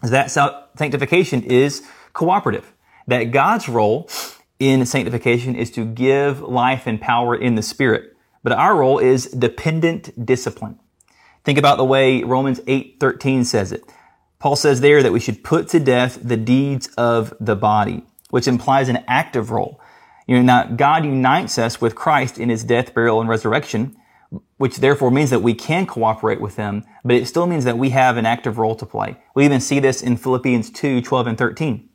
is 0.02 0.12
that 0.12 0.32
sanctification 0.32 1.44
is 1.44 1.86
cooperative. 2.14 2.72
That 3.06 3.26
God's 3.32 3.68
role 3.68 4.10
in 4.60 4.86
sanctification 4.86 5.58
is 5.58 5.72
to 5.72 5.84
give 5.84 6.40
life 6.40 6.88
and 6.88 7.02
power 7.02 7.36
in 7.36 7.56
the 7.56 7.62
Spirit. 7.62 8.16
But 8.44 8.54
our 8.54 8.76
role 8.76 9.00
is 9.00 9.28
dependent 9.28 10.26
discipline. 10.26 10.80
Think 11.44 11.58
about 11.58 11.78
the 11.78 11.86
way 11.86 12.24
Romans 12.24 12.60
8:13 12.68 13.46
says 13.46 13.72
it. 13.72 13.84
Paul 14.40 14.56
says 14.56 14.82
there 14.82 15.04
that 15.04 15.12
we 15.12 15.20
should 15.20 15.44
put 15.44 15.68
to 15.70 15.80
death 15.80 16.20
the 16.22 16.38
deeds 16.38 16.88
of 16.98 17.34
the 17.40 17.56
body, 17.56 18.04
which 18.30 18.48
implies 18.48 18.90
an 18.90 19.04
active 19.08 19.52
role. 19.52 19.80
You 20.28 20.38
know, 20.38 20.42
now 20.42 20.64
God 20.76 21.06
unites 21.06 21.58
us 21.58 21.82
with 21.82 21.96
Christ 21.96 22.40
in 22.40 22.50
his 22.50 22.64
death, 22.64 22.94
burial, 22.94 23.20
and 23.20 23.30
resurrection, 23.30 23.96
which 24.58 24.78
therefore 24.78 25.12
means 25.12 25.30
that 25.30 25.42
we 25.42 25.54
can 25.54 25.86
cooperate 25.86 26.40
with 26.40 26.56
them, 26.56 26.84
but 27.04 27.16
it 27.16 27.28
still 27.28 27.48
means 27.48 27.66
that 27.66 27.78
we 27.78 27.90
have 27.90 28.18
an 28.18 28.26
active 28.26 28.58
role 28.58 28.76
to 28.76 28.86
play. 28.86 29.18
We 29.36 29.46
even 29.46 29.60
see 29.60 29.80
this 29.80 30.02
in 30.02 30.18
Philippians 30.18 30.70
2, 30.70 31.02
12 31.02 31.28
and 31.28 31.38
13, 31.38 31.90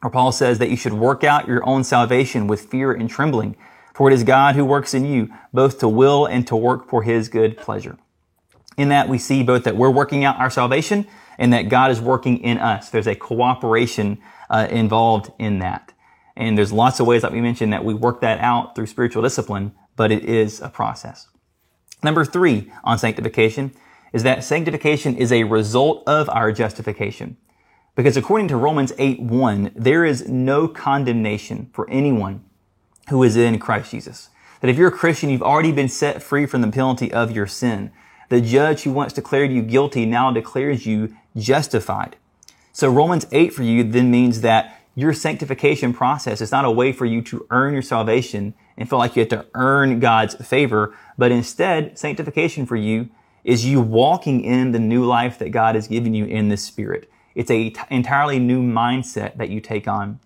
where 0.00 0.10
Paul 0.10 0.32
says 0.32 0.58
that 0.58 0.70
you 0.70 0.76
should 0.76 0.92
work 0.92 1.24
out 1.24 1.48
your 1.48 1.66
own 1.66 1.82
salvation 1.82 2.46
with 2.46 2.66
fear 2.66 2.92
and 2.92 3.10
trembling, 3.10 3.56
for 4.00 4.10
it 4.10 4.14
is 4.14 4.24
God 4.24 4.54
who 4.54 4.64
works 4.64 4.94
in 4.94 5.04
you, 5.04 5.28
both 5.52 5.80
to 5.80 5.86
will 5.86 6.24
and 6.24 6.46
to 6.46 6.56
work 6.56 6.88
for 6.88 7.02
his 7.02 7.28
good 7.28 7.58
pleasure. 7.58 7.98
In 8.78 8.88
that 8.88 9.10
we 9.10 9.18
see 9.18 9.42
both 9.42 9.64
that 9.64 9.76
we're 9.76 9.90
working 9.90 10.24
out 10.24 10.38
our 10.38 10.48
salvation 10.48 11.06
and 11.36 11.52
that 11.52 11.68
God 11.68 11.90
is 11.90 12.00
working 12.00 12.38
in 12.38 12.56
us. 12.56 12.88
There's 12.88 13.06
a 13.06 13.14
cooperation 13.14 14.16
uh, 14.48 14.68
involved 14.70 15.30
in 15.38 15.58
that. 15.58 15.92
And 16.34 16.56
there's 16.56 16.72
lots 16.72 16.98
of 16.98 17.06
ways 17.06 17.20
that 17.20 17.30
we 17.30 17.42
mentioned 17.42 17.74
that 17.74 17.84
we 17.84 17.92
work 17.92 18.22
that 18.22 18.40
out 18.40 18.74
through 18.74 18.86
spiritual 18.86 19.22
discipline, 19.22 19.72
but 19.96 20.10
it 20.10 20.24
is 20.24 20.62
a 20.62 20.70
process. 20.70 21.28
Number 22.02 22.24
three 22.24 22.72
on 22.82 22.98
sanctification 22.98 23.70
is 24.14 24.22
that 24.22 24.44
sanctification 24.44 25.14
is 25.14 25.30
a 25.30 25.44
result 25.44 26.08
of 26.08 26.30
our 26.30 26.52
justification. 26.52 27.36
Because 27.96 28.16
according 28.16 28.48
to 28.48 28.56
Romans 28.56 28.94
8 28.96 29.20
1, 29.20 29.72
there 29.76 30.06
is 30.06 30.26
no 30.26 30.68
condemnation 30.68 31.68
for 31.74 31.86
anyone 31.90 32.46
who 33.08 33.22
is 33.22 33.36
in 33.36 33.58
Christ 33.58 33.90
Jesus. 33.90 34.28
That 34.60 34.68
if 34.68 34.76
you're 34.76 34.88
a 34.88 34.92
Christian, 34.92 35.30
you've 35.30 35.42
already 35.42 35.72
been 35.72 35.88
set 35.88 36.22
free 36.22 36.46
from 36.46 36.60
the 36.60 36.68
penalty 36.68 37.12
of 37.12 37.30
your 37.30 37.46
sin. 37.46 37.90
The 38.28 38.40
judge 38.40 38.82
who 38.82 38.92
once 38.92 39.12
declared 39.12 39.50
you 39.50 39.62
guilty 39.62 40.06
now 40.06 40.30
declares 40.30 40.86
you 40.86 41.16
justified. 41.36 42.16
So 42.72 42.90
Romans 42.90 43.26
8 43.32 43.52
for 43.52 43.62
you 43.62 43.82
then 43.82 44.10
means 44.10 44.42
that 44.42 44.80
your 44.94 45.12
sanctification 45.12 45.92
process 45.92 46.40
is 46.40 46.52
not 46.52 46.64
a 46.64 46.70
way 46.70 46.92
for 46.92 47.06
you 47.06 47.22
to 47.22 47.46
earn 47.50 47.72
your 47.72 47.82
salvation 47.82 48.54
and 48.76 48.88
feel 48.88 48.98
like 48.98 49.16
you 49.16 49.20
have 49.20 49.28
to 49.30 49.46
earn 49.54 50.00
God's 50.00 50.34
favor, 50.34 50.94
but 51.16 51.32
instead, 51.32 51.98
sanctification 51.98 52.66
for 52.66 52.76
you 52.76 53.08
is 53.44 53.64
you 53.64 53.80
walking 53.80 54.42
in 54.42 54.72
the 54.72 54.78
new 54.78 55.04
life 55.04 55.38
that 55.38 55.50
God 55.50 55.74
has 55.74 55.88
given 55.88 56.14
you 56.14 56.24
in 56.24 56.48
the 56.48 56.56
Spirit. 56.56 57.10
It's 57.34 57.50
a 57.50 57.70
t- 57.70 57.80
entirely 57.90 58.38
new 58.38 58.62
mindset 58.62 59.36
that 59.36 59.50
you 59.50 59.60
take 59.60 59.88
on 59.88 60.18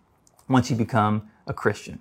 once 0.48 0.70
you 0.70 0.76
become 0.76 1.28
a 1.46 1.52
Christian. 1.52 2.00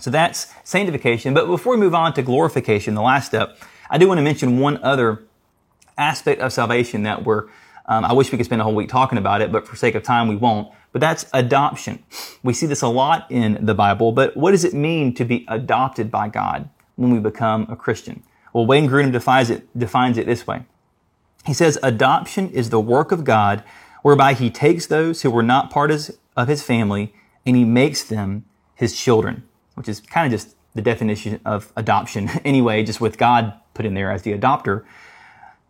So 0.00 0.10
that's 0.10 0.52
sanctification. 0.64 1.34
But 1.34 1.46
before 1.46 1.74
we 1.74 1.80
move 1.80 1.94
on 1.94 2.14
to 2.14 2.22
glorification, 2.22 2.94
the 2.94 3.02
last 3.02 3.26
step, 3.26 3.58
I 3.88 3.98
do 3.98 4.08
want 4.08 4.18
to 4.18 4.22
mention 4.22 4.58
one 4.58 4.82
other 4.82 5.24
aspect 5.98 6.40
of 6.40 6.52
salvation 6.52 7.02
that 7.04 7.24
we're, 7.24 7.48
um, 7.86 8.04
I 8.04 8.12
wish 8.12 8.32
we 8.32 8.38
could 8.38 8.46
spend 8.46 8.60
a 8.60 8.64
whole 8.64 8.74
week 8.74 8.88
talking 8.88 9.18
about 9.18 9.42
it, 9.42 9.52
but 9.52 9.66
for 9.66 9.76
sake 9.76 9.94
of 9.94 10.02
time, 10.02 10.28
we 10.28 10.36
won't 10.36 10.72
but 10.92 11.00
that's 11.00 11.26
adoption. 11.32 12.02
We 12.42 12.52
see 12.52 12.66
this 12.66 12.82
a 12.82 12.88
lot 12.88 13.30
in 13.30 13.64
the 13.64 13.74
Bible, 13.74 14.12
but 14.12 14.36
what 14.36 14.50
does 14.50 14.64
it 14.64 14.74
mean 14.74 15.14
to 15.14 15.24
be 15.24 15.44
adopted 15.48 16.10
by 16.10 16.28
God 16.28 16.68
when 16.96 17.10
we 17.10 17.20
become 17.20 17.66
a 17.70 17.76
Christian? 17.76 18.22
Well, 18.52 18.66
Wayne 18.66 18.88
Grudem 18.88 19.12
defines 19.12 19.50
it, 19.50 19.66
defines 19.78 20.18
it 20.18 20.26
this 20.26 20.46
way. 20.46 20.64
He 21.46 21.54
says, 21.54 21.78
adoption 21.82 22.50
is 22.50 22.70
the 22.70 22.80
work 22.80 23.12
of 23.12 23.24
God 23.24 23.62
whereby 24.02 24.34
he 24.34 24.50
takes 24.50 24.86
those 24.86 25.22
who 25.22 25.30
were 25.30 25.42
not 25.42 25.70
part 25.70 25.90
of 25.90 26.48
his 26.48 26.62
family 26.62 27.14
and 27.46 27.56
he 27.56 27.64
makes 27.64 28.02
them 28.02 28.44
his 28.74 28.98
children, 28.98 29.44
which 29.74 29.88
is 29.88 30.00
kind 30.00 30.26
of 30.26 30.38
just 30.38 30.56
the 30.74 30.82
definition 30.82 31.40
of 31.44 31.72
adoption 31.76 32.28
anyway, 32.44 32.82
just 32.82 33.00
with 33.00 33.18
God 33.18 33.54
put 33.74 33.86
in 33.86 33.94
there 33.94 34.10
as 34.10 34.22
the 34.22 34.36
adopter. 34.36 34.84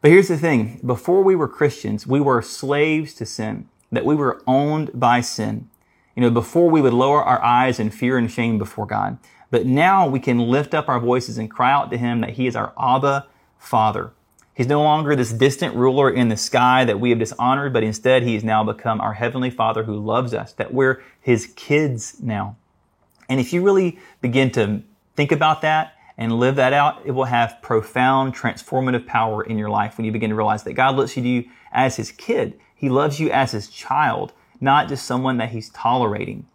But 0.00 0.10
here's 0.10 0.28
the 0.28 0.38
thing. 0.38 0.80
Before 0.84 1.22
we 1.22 1.36
were 1.36 1.48
Christians, 1.48 2.06
we 2.06 2.20
were 2.20 2.40
slaves 2.40 3.14
to 3.14 3.26
sin 3.26 3.68
that 3.92 4.04
we 4.04 4.14
were 4.14 4.42
owned 4.46 4.90
by 4.94 5.20
sin. 5.20 5.68
You 6.14 6.22
know, 6.22 6.30
before 6.30 6.70
we 6.70 6.80
would 6.80 6.92
lower 6.92 7.22
our 7.22 7.42
eyes 7.42 7.78
in 7.78 7.90
fear 7.90 8.18
and 8.18 8.30
shame 8.30 8.58
before 8.58 8.86
God. 8.86 9.18
But 9.50 9.66
now 9.66 10.06
we 10.06 10.20
can 10.20 10.38
lift 10.38 10.74
up 10.74 10.88
our 10.88 11.00
voices 11.00 11.38
and 11.38 11.50
cry 11.50 11.72
out 11.72 11.90
to 11.90 11.98
Him 11.98 12.20
that 12.20 12.30
He 12.30 12.46
is 12.46 12.56
our 12.56 12.72
Abba 12.78 13.26
Father. 13.58 14.12
He's 14.54 14.66
no 14.66 14.82
longer 14.82 15.16
this 15.16 15.32
distant 15.32 15.74
ruler 15.74 16.10
in 16.10 16.28
the 16.28 16.36
sky 16.36 16.84
that 16.84 17.00
we 17.00 17.10
have 17.10 17.18
dishonored, 17.18 17.72
but 17.72 17.82
instead 17.82 18.22
He 18.22 18.34
has 18.34 18.44
now 18.44 18.62
become 18.62 19.00
our 19.00 19.14
Heavenly 19.14 19.50
Father 19.50 19.84
who 19.84 19.96
loves 19.96 20.34
us, 20.34 20.52
that 20.54 20.72
we're 20.72 21.02
His 21.20 21.46
kids 21.56 22.16
now. 22.20 22.56
And 23.30 23.40
if 23.40 23.54
you 23.54 23.62
really 23.62 23.98
begin 24.20 24.50
to 24.52 24.82
think 25.16 25.32
about 25.32 25.62
that 25.62 25.94
and 26.18 26.38
live 26.38 26.56
that 26.56 26.74
out, 26.74 27.00
it 27.06 27.12
will 27.12 27.24
have 27.24 27.56
profound 27.62 28.36
transformative 28.36 29.06
power 29.06 29.42
in 29.42 29.56
your 29.56 29.70
life 29.70 29.96
when 29.96 30.04
you 30.04 30.12
begin 30.12 30.28
to 30.28 30.36
realize 30.36 30.64
that 30.64 30.74
God 30.74 30.96
looks 30.96 31.16
at 31.16 31.24
you 31.24 31.44
as 31.72 31.96
His 31.96 32.12
kid 32.12 32.58
he 32.80 32.88
loves 32.88 33.20
you 33.20 33.30
as 33.30 33.52
his 33.52 33.68
child, 33.68 34.32
not 34.58 34.88
just 34.88 35.04
someone 35.04 35.36
that 35.36 35.50
he's 35.50 35.68
tolerating. 35.68 36.46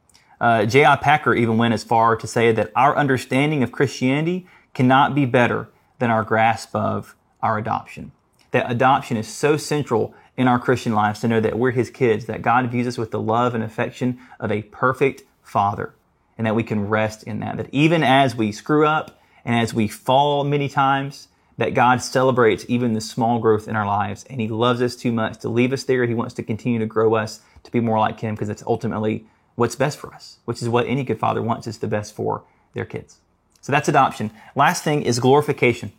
Uh, 0.41 0.65
J.I. 0.65 0.95
Packer 0.95 1.35
even 1.35 1.59
went 1.59 1.75
as 1.75 1.83
far 1.83 2.15
to 2.15 2.25
say 2.25 2.51
that 2.51 2.71
our 2.75 2.97
understanding 2.97 3.61
of 3.61 3.71
Christianity 3.71 4.47
cannot 4.73 5.13
be 5.13 5.25
better 5.25 5.69
than 5.99 6.09
our 6.09 6.23
grasp 6.23 6.75
of 6.75 7.15
our 7.43 7.59
adoption. 7.59 8.11
That 8.49 8.71
adoption 8.71 9.17
is 9.17 9.27
so 9.27 9.55
central 9.55 10.15
in 10.35 10.47
our 10.47 10.57
Christian 10.57 10.95
lives 10.95 11.19
to 11.19 11.27
know 11.27 11.39
that 11.39 11.59
we're 11.59 11.71
his 11.71 11.91
kids, 11.91 12.25
that 12.25 12.41
God 12.41 12.71
views 12.71 12.87
us 12.87 12.97
with 12.97 13.11
the 13.11 13.21
love 13.21 13.53
and 13.53 13.63
affection 13.63 14.19
of 14.39 14.51
a 14.51 14.63
perfect 14.63 15.21
father, 15.43 15.93
and 16.37 16.45
that 16.47 16.55
we 16.55 16.63
can 16.63 16.87
rest 16.87 17.23
in 17.23 17.39
that. 17.39 17.57
That 17.57 17.69
even 17.71 18.03
as 18.03 18.35
we 18.35 18.51
screw 18.51 18.85
up 18.85 19.19
and 19.43 19.55
as 19.55 19.73
we 19.73 19.87
fall 19.87 20.43
many 20.43 20.69
times, 20.69 21.27
that 21.57 21.73
God 21.73 22.01
celebrates 22.01 22.65
even 22.67 22.93
the 22.93 23.01
small 23.01 23.39
growth 23.39 23.67
in 23.67 23.75
our 23.75 23.85
lives 23.85 24.25
and 24.29 24.41
He 24.41 24.47
loves 24.47 24.81
us 24.81 24.95
too 24.95 25.11
much 25.11 25.39
to 25.39 25.49
leave 25.49 25.71
us 25.71 25.83
there. 25.83 26.05
He 26.05 26.13
wants 26.13 26.33
to 26.35 26.43
continue 26.43 26.79
to 26.79 26.85
grow 26.85 27.15
us 27.15 27.39
to 27.63 27.71
be 27.71 27.79
more 27.79 27.99
like 27.99 28.19
Him 28.19 28.35
because 28.35 28.49
it's 28.49 28.63
ultimately 28.67 29.25
what's 29.55 29.75
best 29.75 29.97
for 29.97 30.13
us, 30.13 30.39
which 30.45 30.61
is 30.61 30.69
what 30.69 30.85
any 30.87 31.03
good 31.03 31.19
father 31.19 31.41
wants 31.41 31.67
is 31.67 31.79
the 31.79 31.87
best 31.87 32.13
for 32.13 32.43
their 32.73 32.85
kids. 32.85 33.17
So 33.61 33.71
that's 33.71 33.87
adoption. 33.87 34.31
Last 34.55 34.83
thing 34.83 35.01
is 35.01 35.19
glorification. 35.19 35.91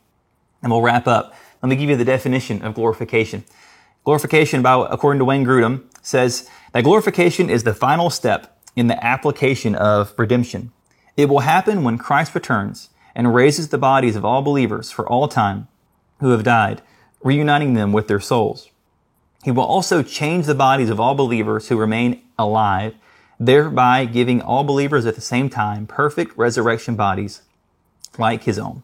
And 0.62 0.70
we'll 0.70 0.82
wrap 0.82 1.06
up. 1.06 1.34
Let 1.62 1.68
me 1.68 1.76
give 1.76 1.90
you 1.90 1.96
the 1.96 2.04
definition 2.04 2.62
of 2.62 2.74
glorification. 2.74 3.44
Glorification, 4.04 4.62
by, 4.62 4.86
according 4.88 5.18
to 5.18 5.24
Wayne 5.24 5.44
Grudem, 5.44 5.84
says 6.00 6.48
that 6.72 6.84
glorification 6.84 7.50
is 7.50 7.64
the 7.64 7.74
final 7.74 8.08
step 8.08 8.55
in 8.76 8.86
the 8.86 9.04
application 9.04 9.74
of 9.74 10.14
redemption. 10.16 10.70
It 11.16 11.28
will 11.28 11.40
happen 11.40 11.82
when 11.82 11.98
Christ 11.98 12.34
returns 12.34 12.90
and 13.14 13.34
raises 13.34 13.70
the 13.70 13.78
bodies 13.78 14.14
of 14.14 14.24
all 14.24 14.42
believers 14.42 14.90
for 14.90 15.08
all 15.08 15.26
time 15.26 15.66
who 16.20 16.30
have 16.30 16.44
died, 16.44 16.82
reuniting 17.22 17.74
them 17.74 17.92
with 17.92 18.06
their 18.06 18.20
souls. 18.20 18.70
He 19.42 19.50
will 19.50 19.64
also 19.64 20.02
change 20.02 20.46
the 20.46 20.54
bodies 20.54 20.90
of 20.90 21.00
all 21.00 21.14
believers 21.14 21.68
who 21.68 21.76
remain 21.76 22.22
alive, 22.38 22.94
thereby 23.40 24.04
giving 24.04 24.42
all 24.42 24.64
believers 24.64 25.06
at 25.06 25.14
the 25.14 25.20
same 25.20 25.48
time 25.48 25.86
perfect 25.86 26.36
resurrection 26.36 26.96
bodies 26.96 27.42
like 28.18 28.42
his 28.42 28.58
own. 28.58 28.82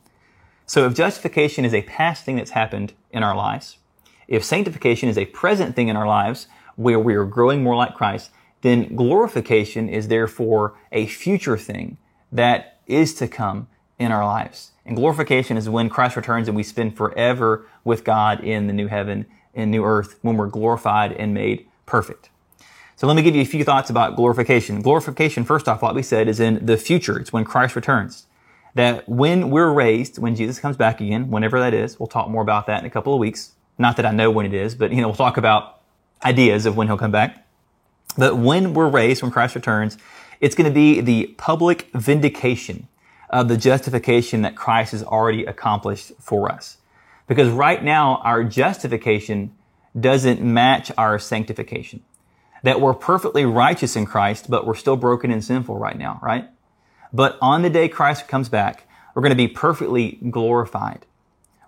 So 0.67 0.87
if 0.87 0.95
justification 0.95 1.65
is 1.65 1.75
a 1.75 1.83
past 1.83 2.25
thing 2.25 2.37
that's 2.37 2.53
happened 2.53 2.95
in 3.11 3.23
our 3.23 3.37
lives, 3.37 3.77
if 4.29 4.45
sanctification 4.45 5.09
is 5.09 5.19
a 5.19 5.27
present 5.27 5.77
thing 5.77 5.89
in 5.89 5.97
our 5.97 6.07
lives 6.07 6.47
where 6.77 6.99
we 6.99 7.15
are 7.15 7.25
growing 7.25 7.63
more 7.63 7.77
like 7.77 7.95
Christ, 7.95 8.31
then 8.63 8.97
glorification 8.97 9.89
is 9.89 10.09
therefore 10.09 10.75
a 10.91 11.07
future 11.07 11.57
thing 11.59 11.99
that 12.31 12.79
is 12.87 13.15
to 13.15 13.29
come 13.29 13.69
in 13.99 14.11
our 14.11 14.25
lives. 14.25 14.73
And 14.85 14.97
glorification 14.97 15.57
is 15.57 15.69
when 15.69 15.89
Christ 15.89 16.17
returns 16.17 16.49
and 16.49 16.57
we 16.57 16.63
spend 16.63 16.97
forever 16.97 17.67
with 17.85 18.05
God 18.05 18.43
in 18.43 18.67
the 18.67 18.73
new 18.73 18.89
heaven 18.89 19.27
and 19.55 19.71
new 19.71 19.85
earth 19.85 20.19
when 20.23 20.37
we're 20.37 20.49
glorified 20.49 21.13
and 21.13 21.35
made 21.35 21.69
perfect. 21.87 22.31
So 22.97 23.07
let 23.07 23.17
me 23.17 23.23
give 23.23 23.35
you 23.35 23.43
a 23.43 23.47
few 23.47 23.65
thoughts 23.65 23.91
about 23.91 24.17
glorification. 24.17 24.81
Glorification, 24.81 25.45
first 25.45 25.69
off, 25.69 25.83
like 25.83 25.95
we 25.95 26.03
said, 26.03 26.29
is 26.29 26.41
in 26.41 26.65
the 26.65 26.77
future. 26.77 27.19
It's 27.19 27.33
when 27.33 27.45
Christ 27.45 27.77
returns. 27.77 28.27
That 28.75 29.09
when 29.09 29.51
we're 29.51 29.73
raised, 29.73 30.19
when 30.19 30.35
Jesus 30.35 30.59
comes 30.59 30.77
back 30.77 31.01
again, 31.01 31.31
whenever 31.31 31.61
that 31.61 31.75
is, 31.75 31.99
we'll 31.99 32.07
talk 32.07 32.29
more 32.29 32.43
about 32.43 32.67
that 32.67 32.81
in 32.81 32.87
a 32.87 32.91
couple 32.91 33.13
of 33.13 33.21
weeks. 33.21 33.53
Not 33.77 33.97
that 33.97 34.07
I 34.07 34.13
know 34.13 34.31
when 34.31 34.47
it 34.47 34.55
is, 34.55 34.75
but 34.75 34.93
you 34.93 35.01
know, 35.01 35.09
we'll 35.09 35.17
talk 35.17 35.37
about 35.37 35.81
ideas 36.25 36.65
of 36.65 36.77
when 36.77 36.87
he'll 36.87 36.97
come 36.97 37.11
back. 37.11 37.42
But 38.17 38.37
when 38.37 38.75
we're 38.75 38.89
raised, 38.89 39.23
when 39.23 39.31
Christ 39.31 39.55
returns, 39.55 39.99
it's 40.41 40.55
going 40.55 40.69
to 40.69 40.75
be 40.75 41.01
the 41.01 41.29
public 41.39 41.89
vindication 41.95 42.89
of 43.31 43.49
the 43.49 43.57
justification 43.57 44.43
that 44.43 44.57
Christ 44.57 44.93
has 44.93 45.03
already 45.03 45.45
accomplished 45.45 46.13
for 46.21 46.51
us. 46.51 46.77
Because 47.27 47.49
right 47.49 47.83
now, 47.83 48.21
our 48.25 48.45
justification 48.45 49.55
doesn't 49.99 50.43
match 50.43 50.93
our 50.99 51.19
sanctification. 51.19 52.03
That 52.63 52.81
we're 52.81 52.95
perfectly 52.95 53.45
righteous 53.45 53.97
in 53.97 54.07
Christ, 54.07 54.51
but 54.51 54.67
we're 54.67 54.75
still 54.75 54.97
broken 54.97 55.31
and 55.31 55.43
sinful 55.43 55.79
right 55.79 55.97
now, 55.97 56.21
right? 56.23 56.49
But 57.13 57.39
on 57.41 57.63
the 57.63 57.71
day 57.71 57.89
Christ 57.89 58.29
comes 58.29 58.49
back, 58.49 58.87
we're 59.15 59.23
going 59.23 59.31
to 59.31 59.37
be 59.37 59.49
perfectly 59.49 60.19
glorified. 60.31 61.07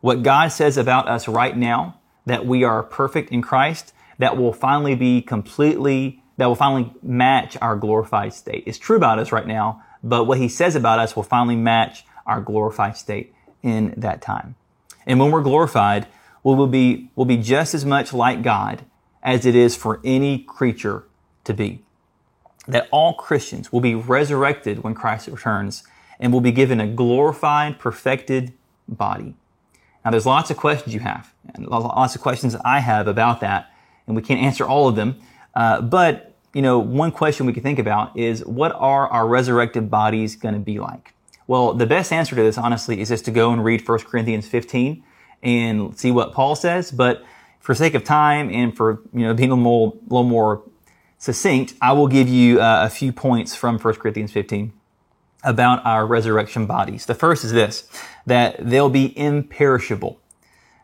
What 0.00 0.22
God 0.22 0.48
says 0.48 0.76
about 0.76 1.08
us 1.08 1.28
right 1.28 1.56
now, 1.56 1.98
that 2.26 2.46
we 2.46 2.64
are 2.64 2.82
perfect 2.82 3.30
in 3.30 3.42
Christ, 3.42 3.92
that 4.18 4.36
will 4.36 4.52
finally 4.52 4.94
be 4.94 5.22
completely, 5.22 6.22
that 6.36 6.46
will 6.46 6.54
finally 6.54 6.92
match 7.02 7.56
our 7.60 7.76
glorified 7.76 8.34
state. 8.34 8.64
It's 8.66 8.78
true 8.78 8.96
about 8.96 9.18
us 9.18 9.32
right 9.32 9.46
now, 9.46 9.82
but 10.02 10.24
what 10.24 10.38
he 10.38 10.48
says 10.48 10.74
about 10.74 10.98
us 10.98 11.14
will 11.14 11.22
finally 11.22 11.56
match 11.56 12.04
our 12.26 12.40
glorified 12.40 12.96
state 12.96 13.34
in 13.62 13.94
that 13.96 14.20
time. 14.20 14.56
And 15.06 15.20
when 15.20 15.30
we're 15.30 15.42
glorified, 15.42 16.06
we 16.42 16.54
will 16.54 16.66
be, 16.66 17.10
will 17.14 17.24
be 17.24 17.36
just 17.36 17.74
as 17.74 17.84
much 17.84 18.12
like 18.12 18.42
God 18.42 18.84
as 19.22 19.46
it 19.46 19.54
is 19.54 19.74
for 19.74 20.00
any 20.04 20.38
creature 20.38 21.04
to 21.44 21.54
be. 21.54 21.82
That 22.66 22.88
all 22.90 23.14
Christians 23.14 23.72
will 23.72 23.80
be 23.80 23.94
resurrected 23.94 24.82
when 24.82 24.94
Christ 24.94 25.28
returns 25.28 25.84
and 26.20 26.32
will 26.32 26.40
be 26.40 26.52
given 26.52 26.80
a 26.80 26.86
glorified, 26.86 27.78
perfected 27.78 28.52
body. 28.88 29.34
Now, 30.04 30.10
there's 30.10 30.26
lots 30.26 30.50
of 30.50 30.58
questions 30.58 30.92
you 30.92 31.00
have, 31.00 31.32
and 31.54 31.66
lots 31.66 32.14
of 32.14 32.20
questions 32.20 32.54
I 32.64 32.80
have 32.80 33.08
about 33.08 33.40
that, 33.40 33.70
and 34.06 34.14
we 34.14 34.22
can't 34.22 34.40
answer 34.40 34.64
all 34.64 34.86
of 34.86 34.96
them. 34.96 35.18
Uh, 35.54 35.80
but 35.80 36.34
you 36.52 36.62
know, 36.62 36.78
one 36.78 37.10
question 37.10 37.46
we 37.46 37.52
can 37.52 37.62
think 37.62 37.78
about 37.78 38.16
is 38.16 38.44
what 38.44 38.72
are 38.72 39.08
our 39.08 39.26
resurrected 39.26 39.90
bodies 39.90 40.36
going 40.36 40.54
to 40.54 40.60
be 40.60 40.78
like? 40.78 41.12
Well, 41.46 41.74
the 41.74 41.86
best 41.86 42.12
answer 42.12 42.36
to 42.36 42.42
this, 42.42 42.56
honestly, 42.56 43.00
is 43.00 43.08
just 43.08 43.24
to 43.26 43.30
go 43.30 43.52
and 43.52 43.62
read 43.62 43.86
1 43.86 43.98
Corinthians 44.00 44.46
15 44.46 45.02
and 45.42 45.98
see 45.98 46.10
what 46.10 46.32
Paul 46.32 46.54
says. 46.56 46.90
But 46.90 47.24
for 47.60 47.74
sake 47.74 47.94
of 47.94 48.04
time 48.04 48.50
and 48.50 48.74
for 48.74 49.02
you 49.12 49.26
know 49.26 49.34
being 49.34 49.50
a 49.50 49.54
little 49.54 49.64
more, 49.64 49.94
little 50.08 50.24
more 50.24 50.62
succinct, 51.18 51.74
I 51.82 51.92
will 51.92 52.08
give 52.08 52.28
you 52.28 52.60
uh, 52.60 52.84
a 52.86 52.90
few 52.90 53.12
points 53.12 53.54
from 53.54 53.78
1 53.78 53.94
Corinthians 53.96 54.32
15 54.32 54.72
about 55.42 55.84
our 55.84 56.06
resurrection 56.06 56.66
bodies. 56.66 57.06
The 57.06 57.14
first 57.14 57.44
is 57.44 57.52
this, 57.52 57.88
that 58.26 58.56
they'll 58.58 58.88
be 58.88 59.16
imperishable. 59.18 60.18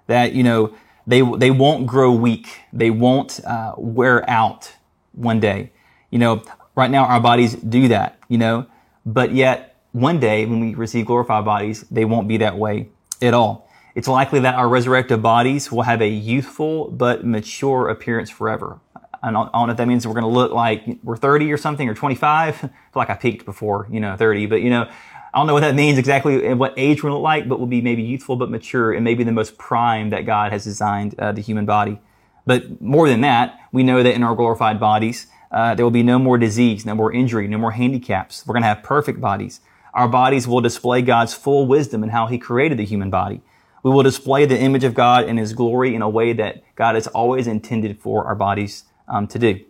That, 0.06 0.32
you 0.32 0.42
know, 0.42 0.74
they, 1.10 1.22
they 1.22 1.50
won't 1.50 1.86
grow 1.86 2.12
weak. 2.12 2.60
They 2.72 2.90
won't 2.90 3.44
uh, 3.44 3.74
wear 3.76 4.28
out 4.30 4.72
one 5.12 5.40
day. 5.40 5.72
You 6.10 6.20
know, 6.20 6.42
right 6.76 6.90
now 6.90 7.04
our 7.04 7.20
bodies 7.20 7.54
do 7.54 7.88
that, 7.88 8.18
you 8.28 8.38
know, 8.38 8.66
but 9.04 9.32
yet 9.32 9.76
one 9.92 10.20
day 10.20 10.46
when 10.46 10.60
we 10.60 10.74
receive 10.74 11.06
glorified 11.06 11.44
bodies, 11.44 11.82
they 11.90 12.04
won't 12.04 12.28
be 12.28 12.36
that 12.38 12.56
way 12.56 12.90
at 13.20 13.34
all. 13.34 13.68
It's 13.96 14.06
likely 14.06 14.38
that 14.40 14.54
our 14.54 14.68
resurrected 14.68 15.20
bodies 15.20 15.72
will 15.72 15.82
have 15.82 16.00
a 16.00 16.08
youthful 16.08 16.88
but 16.90 17.26
mature 17.26 17.88
appearance 17.88 18.30
forever. 18.30 18.78
I 19.20 19.32
don't, 19.32 19.48
I 19.48 19.58
don't 19.58 19.66
know 19.66 19.72
if 19.72 19.78
that 19.78 19.88
means 19.88 20.06
we're 20.06 20.14
going 20.14 20.22
to 20.22 20.30
look 20.30 20.52
like 20.52 20.98
we're 21.02 21.16
30 21.16 21.52
or 21.52 21.56
something 21.56 21.88
or 21.88 21.94
25. 21.94 22.54
I 22.54 22.56
feel 22.60 22.70
like 22.94 23.10
I 23.10 23.14
peaked 23.14 23.44
before, 23.44 23.88
you 23.90 23.98
know, 23.98 24.16
30, 24.16 24.46
but 24.46 24.62
you 24.62 24.70
know, 24.70 24.88
I 25.32 25.38
don't 25.38 25.46
know 25.46 25.54
what 25.54 25.60
that 25.60 25.76
means 25.76 25.96
exactly 25.96 26.44
and 26.44 26.58
what 26.58 26.74
age 26.76 27.02
we're 27.02 27.12
look 27.12 27.22
like, 27.22 27.48
but 27.48 27.58
we'll 27.58 27.68
be 27.68 27.80
maybe 27.80 28.02
youthful 28.02 28.36
but 28.36 28.50
mature 28.50 28.92
and 28.92 29.04
maybe 29.04 29.22
the 29.22 29.32
most 29.32 29.58
prime 29.58 30.10
that 30.10 30.26
God 30.26 30.52
has 30.52 30.64
designed 30.64 31.14
uh, 31.18 31.30
the 31.30 31.40
human 31.40 31.66
body. 31.66 32.00
But 32.46 32.80
more 32.80 33.08
than 33.08 33.20
that, 33.20 33.58
we 33.70 33.84
know 33.84 34.02
that 34.02 34.14
in 34.14 34.24
our 34.24 34.34
glorified 34.34 34.80
bodies, 34.80 35.28
uh, 35.52 35.74
there 35.74 35.84
will 35.84 35.90
be 35.90 36.02
no 36.02 36.18
more 36.18 36.36
disease, 36.36 36.84
no 36.84 36.94
more 36.94 37.12
injury, 37.12 37.46
no 37.46 37.58
more 37.58 37.70
handicaps. 37.72 38.44
We're 38.46 38.54
going 38.54 38.62
to 38.62 38.68
have 38.68 38.82
perfect 38.82 39.20
bodies. 39.20 39.60
Our 39.94 40.08
bodies 40.08 40.48
will 40.48 40.60
display 40.60 41.02
God's 41.02 41.34
full 41.34 41.66
wisdom 41.66 42.02
in 42.02 42.10
how 42.10 42.26
He 42.26 42.38
created 42.38 42.78
the 42.78 42.84
human 42.84 43.10
body. 43.10 43.40
We 43.82 43.90
will 43.90 44.02
display 44.02 44.46
the 44.46 44.58
image 44.58 44.84
of 44.84 44.94
God 44.94 45.24
and 45.24 45.38
His 45.38 45.52
glory 45.52 45.94
in 45.94 46.02
a 46.02 46.08
way 46.08 46.32
that 46.32 46.62
God 46.74 46.94
has 46.96 47.06
always 47.08 47.46
intended 47.46 48.00
for 48.00 48.24
our 48.26 48.34
bodies 48.34 48.84
um, 49.08 49.26
to 49.28 49.38
do. 49.38 49.60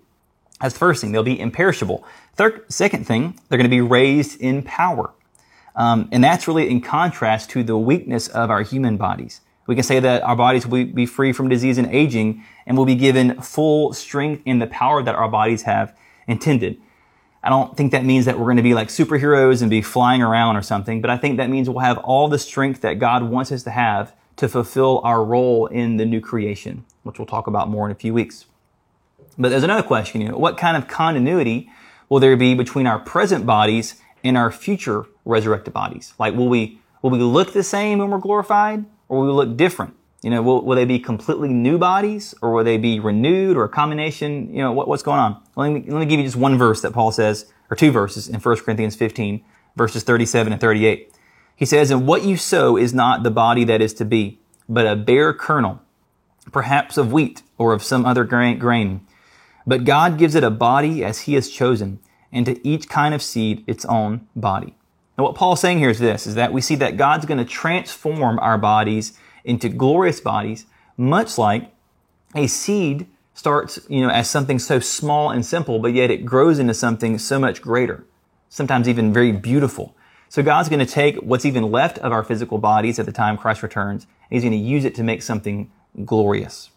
That's 0.60 0.74
the 0.74 0.78
first 0.78 1.00
thing. 1.00 1.12
They'll 1.12 1.22
be 1.22 1.40
imperishable. 1.40 2.04
Third, 2.34 2.70
second 2.70 3.06
thing, 3.06 3.38
they're 3.48 3.58
going 3.58 3.70
to 3.70 3.74
be 3.74 3.80
raised 3.80 4.40
in 4.40 4.62
power. 4.62 5.12
Um, 5.80 6.10
and 6.12 6.22
that's 6.22 6.46
really 6.46 6.68
in 6.68 6.82
contrast 6.82 7.48
to 7.50 7.62
the 7.62 7.78
weakness 7.78 8.28
of 8.28 8.50
our 8.50 8.60
human 8.60 8.98
bodies. 8.98 9.40
We 9.66 9.74
can 9.74 9.82
say 9.82 9.98
that 9.98 10.22
our 10.22 10.36
bodies 10.36 10.66
will 10.66 10.84
be 10.84 11.06
free 11.06 11.32
from 11.32 11.48
disease 11.48 11.78
and 11.78 11.86
aging 11.90 12.44
and 12.66 12.76
will 12.76 12.84
be 12.84 12.96
given 12.96 13.40
full 13.40 13.94
strength 13.94 14.42
in 14.44 14.58
the 14.58 14.66
power 14.66 15.02
that 15.02 15.14
our 15.14 15.30
bodies 15.30 15.62
have 15.62 15.96
intended. 16.26 16.78
I 17.42 17.48
don't 17.48 17.78
think 17.78 17.92
that 17.92 18.04
means 18.04 18.26
that 18.26 18.38
we're 18.38 18.44
going 18.44 18.58
to 18.58 18.62
be 18.62 18.74
like 18.74 18.88
superheroes 18.88 19.62
and 19.62 19.70
be 19.70 19.80
flying 19.80 20.20
around 20.20 20.56
or 20.56 20.60
something, 20.60 21.00
but 21.00 21.08
I 21.08 21.16
think 21.16 21.38
that 21.38 21.48
means 21.48 21.70
we'll 21.70 21.78
have 21.78 21.96
all 21.96 22.28
the 22.28 22.38
strength 22.38 22.82
that 22.82 22.98
God 22.98 23.22
wants 23.22 23.50
us 23.50 23.62
to 23.62 23.70
have 23.70 24.14
to 24.36 24.50
fulfill 24.50 25.00
our 25.02 25.24
role 25.24 25.64
in 25.64 25.96
the 25.96 26.04
new 26.04 26.20
creation, 26.20 26.84
which 27.04 27.18
we'll 27.18 27.24
talk 27.24 27.46
about 27.46 27.70
more 27.70 27.86
in 27.86 27.92
a 27.92 27.94
few 27.98 28.12
weeks. 28.12 28.44
But 29.38 29.48
there's 29.48 29.64
another 29.64 29.82
question, 29.82 30.20
you 30.20 30.28
know, 30.28 30.36
what 30.36 30.58
kind 30.58 30.76
of 30.76 30.88
continuity 30.88 31.70
will 32.10 32.20
there 32.20 32.36
be 32.36 32.52
between 32.52 32.86
our 32.86 32.98
present 32.98 33.46
bodies 33.46 33.94
and 34.24 34.36
our 34.36 34.50
future 34.50 35.06
resurrected 35.24 35.72
bodies? 35.72 36.14
Like, 36.18 36.34
will 36.34 36.48
we, 36.48 36.80
will 37.02 37.10
we 37.10 37.18
look 37.18 37.52
the 37.52 37.62
same 37.62 37.98
when 37.98 38.10
we're 38.10 38.18
glorified 38.18 38.84
or 39.08 39.20
will 39.20 39.26
we 39.26 39.32
look 39.32 39.56
different? 39.56 39.94
You 40.22 40.30
know, 40.30 40.42
will, 40.42 40.64
will 40.64 40.76
they 40.76 40.84
be 40.84 40.98
completely 40.98 41.48
new 41.48 41.78
bodies 41.78 42.34
or 42.42 42.52
will 42.52 42.64
they 42.64 42.76
be 42.76 43.00
renewed 43.00 43.56
or 43.56 43.64
a 43.64 43.68
combination? 43.68 44.52
You 44.52 44.62
know, 44.62 44.72
what, 44.72 44.86
what's 44.86 45.02
going 45.02 45.18
on? 45.18 45.42
Let 45.56 45.70
me, 45.70 45.84
let 45.86 46.00
me 46.00 46.06
give 46.06 46.20
you 46.20 46.26
just 46.26 46.36
one 46.36 46.58
verse 46.58 46.82
that 46.82 46.92
Paul 46.92 47.10
says, 47.10 47.50
or 47.70 47.76
two 47.76 47.90
verses 47.90 48.28
in 48.28 48.38
1 48.38 48.56
Corinthians 48.58 48.96
15, 48.96 49.42
verses 49.76 50.02
37 50.02 50.52
and 50.52 50.60
38. 50.60 51.12
He 51.56 51.64
says, 51.64 51.90
And 51.90 52.06
what 52.06 52.24
you 52.24 52.36
sow 52.36 52.76
is 52.76 52.92
not 52.92 53.22
the 53.22 53.30
body 53.30 53.64
that 53.64 53.80
is 53.80 53.94
to 53.94 54.04
be, 54.04 54.40
but 54.68 54.86
a 54.86 54.96
bare 54.96 55.32
kernel, 55.32 55.80
perhaps 56.52 56.96
of 56.98 57.12
wheat 57.12 57.42
or 57.56 57.72
of 57.72 57.82
some 57.82 58.04
other 58.04 58.24
grain. 58.24 59.06
But 59.66 59.84
God 59.84 60.18
gives 60.18 60.34
it 60.34 60.44
a 60.44 60.50
body 60.50 61.04
as 61.04 61.20
he 61.20 61.34
has 61.34 61.50
chosen, 61.50 62.00
and 62.32 62.46
to 62.46 62.66
each 62.66 62.88
kind 62.88 63.14
of 63.14 63.22
seed 63.22 63.64
its 63.66 63.84
own 63.84 64.26
body. 64.36 64.74
Now 65.16 65.24
what 65.24 65.34
Paul's 65.34 65.60
saying 65.60 65.78
here 65.78 65.90
is 65.90 65.98
this, 65.98 66.26
is 66.26 66.34
that 66.36 66.52
we 66.52 66.60
see 66.60 66.76
that 66.76 66.96
God's 66.96 67.26
going 67.26 67.38
to 67.38 67.44
transform 67.44 68.38
our 68.38 68.58
bodies 68.58 69.18
into 69.44 69.68
glorious 69.68 70.20
bodies, 70.20 70.66
much 70.96 71.38
like 71.38 71.72
a 72.34 72.46
seed 72.46 73.06
starts, 73.34 73.78
you 73.88 74.00
know, 74.00 74.10
as 74.10 74.28
something 74.28 74.58
so 74.58 74.80
small 74.80 75.30
and 75.30 75.44
simple, 75.44 75.78
but 75.78 75.92
yet 75.92 76.10
it 76.10 76.24
grows 76.24 76.58
into 76.58 76.74
something 76.74 77.18
so 77.18 77.38
much 77.38 77.62
greater, 77.62 78.04
sometimes 78.48 78.88
even 78.88 79.12
very 79.12 79.32
beautiful. 79.32 79.94
So 80.28 80.42
God's 80.42 80.68
going 80.68 80.84
to 80.84 80.92
take 80.92 81.16
what's 81.16 81.44
even 81.44 81.70
left 81.70 81.98
of 81.98 82.12
our 82.12 82.22
physical 82.22 82.58
bodies 82.58 82.98
at 82.98 83.06
the 83.06 83.12
time 83.12 83.36
Christ 83.36 83.62
returns, 83.62 84.04
and 84.04 84.36
He's 84.36 84.42
going 84.42 84.52
to 84.52 84.58
use 84.58 84.84
it 84.84 84.94
to 84.96 85.02
make 85.02 85.22
something 85.22 85.70
glorious. 86.04 86.70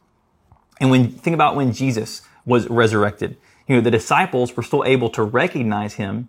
And 0.79 0.89
when, 0.89 1.11
think 1.11 1.33
about 1.33 1.55
when 1.55 1.71
Jesus 1.71 2.23
was 2.45 2.67
resurrected. 2.69 3.37
You 3.67 3.75
know, 3.75 3.81
the 3.81 3.91
disciples 3.91 4.55
were 4.55 4.63
still 4.63 4.83
able 4.85 5.09
to 5.11 5.23
recognize 5.23 5.95
Him 5.95 6.27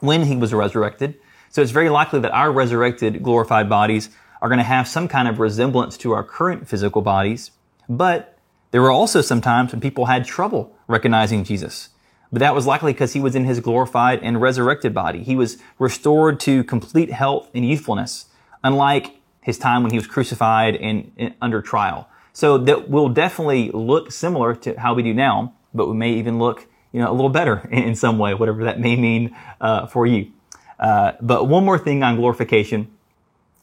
when 0.00 0.24
He 0.24 0.36
was 0.36 0.54
resurrected. 0.54 1.16
So 1.50 1.62
it's 1.62 1.72
very 1.72 1.88
likely 1.88 2.20
that 2.20 2.32
our 2.32 2.52
resurrected, 2.52 3.22
glorified 3.22 3.68
bodies 3.68 4.10
are 4.40 4.48
going 4.48 4.58
to 4.58 4.64
have 4.64 4.88
some 4.88 5.08
kind 5.08 5.28
of 5.28 5.38
resemblance 5.38 5.96
to 5.98 6.12
our 6.12 6.24
current 6.24 6.68
physical 6.68 7.02
bodies. 7.02 7.50
But 7.88 8.38
there 8.70 8.80
were 8.80 8.90
also 8.90 9.20
some 9.20 9.40
times 9.40 9.72
when 9.72 9.80
people 9.80 10.06
had 10.06 10.24
trouble 10.24 10.76
recognizing 10.86 11.44
Jesus. 11.44 11.90
But 12.32 12.38
that 12.38 12.54
was 12.54 12.66
likely 12.66 12.92
because 12.92 13.12
he 13.12 13.20
was 13.20 13.34
in 13.34 13.44
his 13.44 13.58
glorified 13.60 14.20
and 14.22 14.40
resurrected 14.40 14.94
body. 14.94 15.24
He 15.24 15.34
was 15.34 15.58
restored 15.78 16.38
to 16.40 16.62
complete 16.64 17.10
health 17.10 17.50
and 17.54 17.68
youthfulness, 17.68 18.26
unlike 18.62 19.20
his 19.40 19.58
time 19.58 19.82
when 19.82 19.90
he 19.90 19.98
was 19.98 20.06
crucified 20.06 20.76
and, 20.76 21.10
and 21.16 21.34
under 21.42 21.60
trial. 21.60 22.08
So 22.32 22.56
that 22.58 22.88
will 22.88 23.08
definitely 23.08 23.70
look 23.72 24.12
similar 24.12 24.54
to 24.56 24.78
how 24.78 24.94
we 24.94 25.02
do 25.02 25.12
now, 25.12 25.54
but 25.74 25.88
we 25.88 25.94
may 25.94 26.12
even 26.12 26.38
look, 26.38 26.66
you 26.92 27.00
know, 27.00 27.10
a 27.10 27.14
little 27.14 27.30
better 27.30 27.68
in, 27.72 27.94
some 27.94 28.18
way, 28.18 28.34
whatever 28.34 28.64
that 28.64 28.80
may 28.80 28.96
mean 28.96 29.36
uh, 29.60 29.86
for 29.86 30.06
you. 30.06 30.30
Uh, 30.78 31.12
but 31.20 31.46
one 31.46 31.64
more 31.64 31.78
thing 31.78 32.02
on 32.02 32.16
glorification 32.16 32.90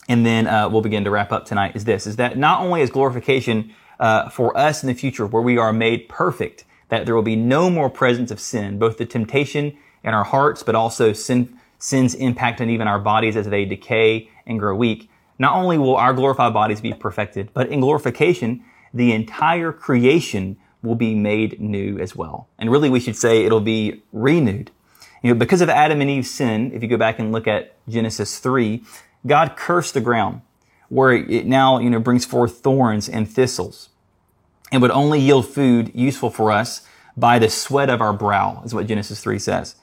and 0.07 0.25
then 0.25 0.47
uh, 0.47 0.69
we'll 0.69 0.81
begin 0.81 1.03
to 1.03 1.11
wrap 1.11 1.31
up 1.31 1.45
tonight 1.45 1.75
is 1.75 1.85
this, 1.85 2.07
is 2.07 2.15
that 2.15 2.37
not 2.37 2.61
only 2.61 2.81
is 2.81 2.89
glorification 2.89 3.73
uh, 3.99 4.29
for 4.29 4.57
us 4.57 4.83
in 4.83 4.87
the 4.87 4.93
future 4.93 5.25
where 5.25 5.41
we 5.41 5.57
are 5.57 5.73
made 5.73 6.07
perfect, 6.07 6.63
that 6.89 7.05
there 7.05 7.15
will 7.15 7.23
be 7.23 7.35
no 7.35 7.69
more 7.69 7.89
presence 7.89 8.31
of 8.31 8.39
sin, 8.39 8.79
both 8.79 8.97
the 8.97 9.05
temptation 9.05 9.77
in 10.03 10.13
our 10.13 10.23
hearts, 10.23 10.63
but 10.63 10.75
also 10.75 11.11
sin, 11.11 11.57
sin's 11.77 12.13
impact 12.15 12.61
on 12.61 12.69
even 12.69 12.87
our 12.87 12.99
bodies 12.99 13.35
as 13.35 13.47
they 13.47 13.65
decay 13.65 14.29
and 14.45 14.59
grow 14.59 14.75
weak. 14.75 15.09
Not 15.39 15.55
only 15.55 15.77
will 15.77 15.97
our 15.97 16.13
glorified 16.13 16.53
bodies 16.53 16.79
be 16.79 16.93
perfected, 16.93 17.49
but 17.53 17.67
in 17.69 17.81
glorification, 17.81 18.63
the 18.93 19.11
entire 19.11 19.73
creation 19.73 20.57
will 20.87 20.95
be 20.95 21.13
made 21.13 21.59
new 21.59 21.99
as 21.99 22.15
well. 22.15 22.47
And 22.57 22.71
really 22.71 22.89
we 22.89 22.99
should 22.99 23.15
say 23.15 23.45
it'll 23.45 23.59
be 23.59 24.01
renewed. 24.11 24.71
You 25.21 25.33
know, 25.33 25.39
because 25.39 25.61
of 25.61 25.69
Adam 25.69 26.01
and 26.01 26.09
Eve's 26.09 26.31
sin, 26.31 26.71
if 26.73 26.81
you 26.81 26.87
go 26.87 26.97
back 26.97 27.19
and 27.19 27.31
look 27.31 27.47
at 27.47 27.75
Genesis 27.87 28.39
3, 28.39 28.83
God 29.25 29.55
cursed 29.55 29.93
the 29.93 30.01
ground 30.01 30.41
where 30.89 31.11
it 31.11 31.45
now, 31.45 31.79
you 31.79 31.89
know, 31.89 31.99
brings 31.99 32.25
forth 32.25 32.59
thorns 32.59 33.09
and 33.09 33.29
thistles 33.29 33.89
and 34.71 34.81
would 34.81 34.91
only 34.91 35.19
yield 35.19 35.47
food 35.47 35.91
useful 35.93 36.29
for 36.29 36.51
us 36.51 36.81
by 37.15 37.39
the 37.39 37.49
sweat 37.49 37.89
of 37.89 37.99
our 37.99 38.13
brow, 38.13 38.61
is 38.63 38.73
what 38.73 38.87
Genesis 38.87 39.19
3 39.19 39.39
says. 39.39 39.75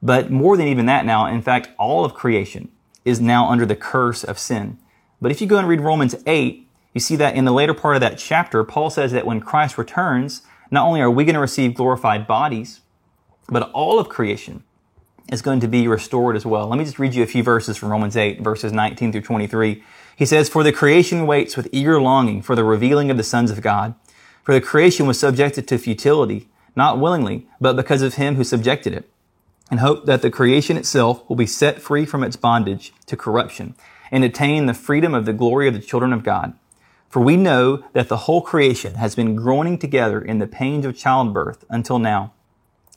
But 0.00 0.30
more 0.30 0.56
than 0.56 0.68
even 0.68 0.86
that 0.86 1.04
now, 1.04 1.26
in 1.26 1.42
fact, 1.42 1.70
all 1.76 2.04
of 2.04 2.14
creation 2.14 2.70
is 3.04 3.20
now 3.20 3.48
under 3.48 3.66
the 3.66 3.74
curse 3.74 4.22
of 4.22 4.38
sin. 4.38 4.78
But 5.20 5.32
if 5.32 5.40
you 5.40 5.46
go 5.46 5.58
and 5.58 5.66
read 5.66 5.80
Romans 5.80 6.14
8, 6.26 6.67
you 6.98 7.00
see 7.00 7.14
that 7.14 7.36
in 7.36 7.44
the 7.44 7.52
later 7.52 7.74
part 7.74 7.94
of 7.94 8.00
that 8.00 8.18
chapter, 8.18 8.64
Paul 8.64 8.90
says 8.90 9.12
that 9.12 9.24
when 9.24 9.40
Christ 9.40 9.78
returns, 9.78 10.42
not 10.68 10.84
only 10.84 11.00
are 11.00 11.08
we 11.08 11.24
going 11.24 11.36
to 11.36 11.40
receive 11.40 11.74
glorified 11.74 12.26
bodies, 12.26 12.80
but 13.48 13.70
all 13.70 14.00
of 14.00 14.08
creation 14.08 14.64
is 15.30 15.40
going 15.40 15.60
to 15.60 15.68
be 15.68 15.86
restored 15.86 16.34
as 16.34 16.44
well. 16.44 16.66
Let 16.66 16.76
me 16.76 16.84
just 16.84 16.98
read 16.98 17.14
you 17.14 17.22
a 17.22 17.26
few 17.26 17.44
verses 17.44 17.76
from 17.76 17.90
Romans 17.90 18.16
8, 18.16 18.40
verses 18.40 18.72
19 18.72 19.12
through 19.12 19.20
23. 19.20 19.80
He 20.16 20.26
says, 20.26 20.48
For 20.48 20.64
the 20.64 20.72
creation 20.72 21.24
waits 21.24 21.56
with 21.56 21.68
eager 21.70 22.00
longing 22.00 22.42
for 22.42 22.56
the 22.56 22.64
revealing 22.64 23.12
of 23.12 23.16
the 23.16 23.22
sons 23.22 23.52
of 23.52 23.60
God. 23.60 23.94
For 24.42 24.52
the 24.52 24.60
creation 24.60 25.06
was 25.06 25.20
subjected 25.20 25.68
to 25.68 25.78
futility, 25.78 26.48
not 26.74 26.98
willingly, 26.98 27.46
but 27.60 27.76
because 27.76 28.02
of 28.02 28.14
him 28.14 28.34
who 28.34 28.42
subjected 28.42 28.92
it, 28.92 29.08
and 29.70 29.78
hope 29.78 30.04
that 30.06 30.20
the 30.20 30.32
creation 30.32 30.76
itself 30.76 31.22
will 31.28 31.36
be 31.36 31.46
set 31.46 31.80
free 31.80 32.04
from 32.04 32.24
its 32.24 32.34
bondage 32.34 32.92
to 33.06 33.16
corruption, 33.16 33.76
and 34.10 34.24
attain 34.24 34.66
the 34.66 34.74
freedom 34.74 35.14
of 35.14 35.26
the 35.26 35.32
glory 35.32 35.68
of 35.68 35.74
the 35.74 35.80
children 35.80 36.12
of 36.12 36.24
God. 36.24 36.54
For 37.08 37.20
we 37.20 37.36
know 37.36 37.84
that 37.94 38.08
the 38.08 38.18
whole 38.18 38.42
creation 38.42 38.94
has 38.94 39.14
been 39.14 39.34
groaning 39.34 39.78
together 39.78 40.20
in 40.20 40.38
the 40.38 40.46
pains 40.46 40.84
of 40.84 40.96
childbirth 40.96 41.64
until 41.70 41.98
now. 41.98 42.32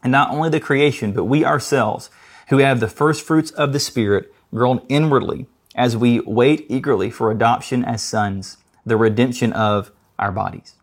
And 0.03 0.11
not 0.11 0.31
only 0.31 0.49
the 0.49 0.59
creation, 0.59 1.13
but 1.13 1.25
we 1.25 1.45
ourselves, 1.45 2.09
who 2.49 2.57
have 2.57 2.79
the 2.79 2.87
first 2.87 3.25
fruits 3.25 3.51
of 3.51 3.71
the 3.71 3.79
Spirit, 3.79 4.33
groan 4.53 4.81
inwardly 4.89 5.47
as 5.75 5.95
we 5.95 6.19
wait 6.21 6.65
eagerly 6.69 7.09
for 7.09 7.31
adoption 7.31 7.85
as 7.85 8.01
sons, 8.01 8.57
the 8.85 8.97
redemption 8.97 9.53
of 9.53 9.91
our 10.19 10.31
bodies. 10.31 10.75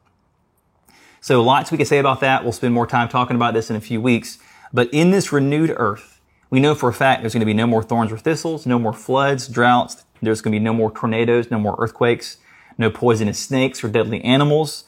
So 1.21 1.43
lots 1.43 1.71
we 1.71 1.77
could 1.77 1.87
say 1.87 1.99
about 1.99 2.21
that. 2.21 2.43
We'll 2.43 2.53
spend 2.53 2.73
more 2.73 2.87
time 2.87 3.09
talking 3.09 3.37
about 3.37 3.53
this 3.53 3.69
in 3.69 3.77
a 3.77 3.81
few 3.81 4.01
weeks. 4.01 4.38
But 4.73 4.88
in 4.93 5.11
this 5.11 5.33
renewed 5.33 5.75
earth, 5.77 6.21
we 6.49 6.61
know 6.61 6.75
for 6.75 6.88
a 6.88 6.95
fact 6.95 7.23
there's 7.23 7.35
going 7.35 7.41
to 7.41 7.47
be 7.47 7.53
no 7.53 7.67
more 7.67 7.83
thorns 7.83 8.11
or 8.11 8.17
thistles, 8.17 8.64
no 8.64 8.79
more 8.79 8.95
floods, 8.95 9.49
droughts. 9.49 10.05
There's 10.23 10.41
going 10.41 10.53
to 10.53 10.59
be 10.59 10.64
no 10.64 10.73
more 10.73 10.91
tornadoes, 10.91 11.51
no 11.51 11.59
more 11.59 11.77
earthquakes, 11.79 12.38
no 12.79 12.91
poisonous 12.91 13.38
snakes 13.38 13.83
or 13.85 13.88
deadly 13.88 14.23
animals. 14.25 14.85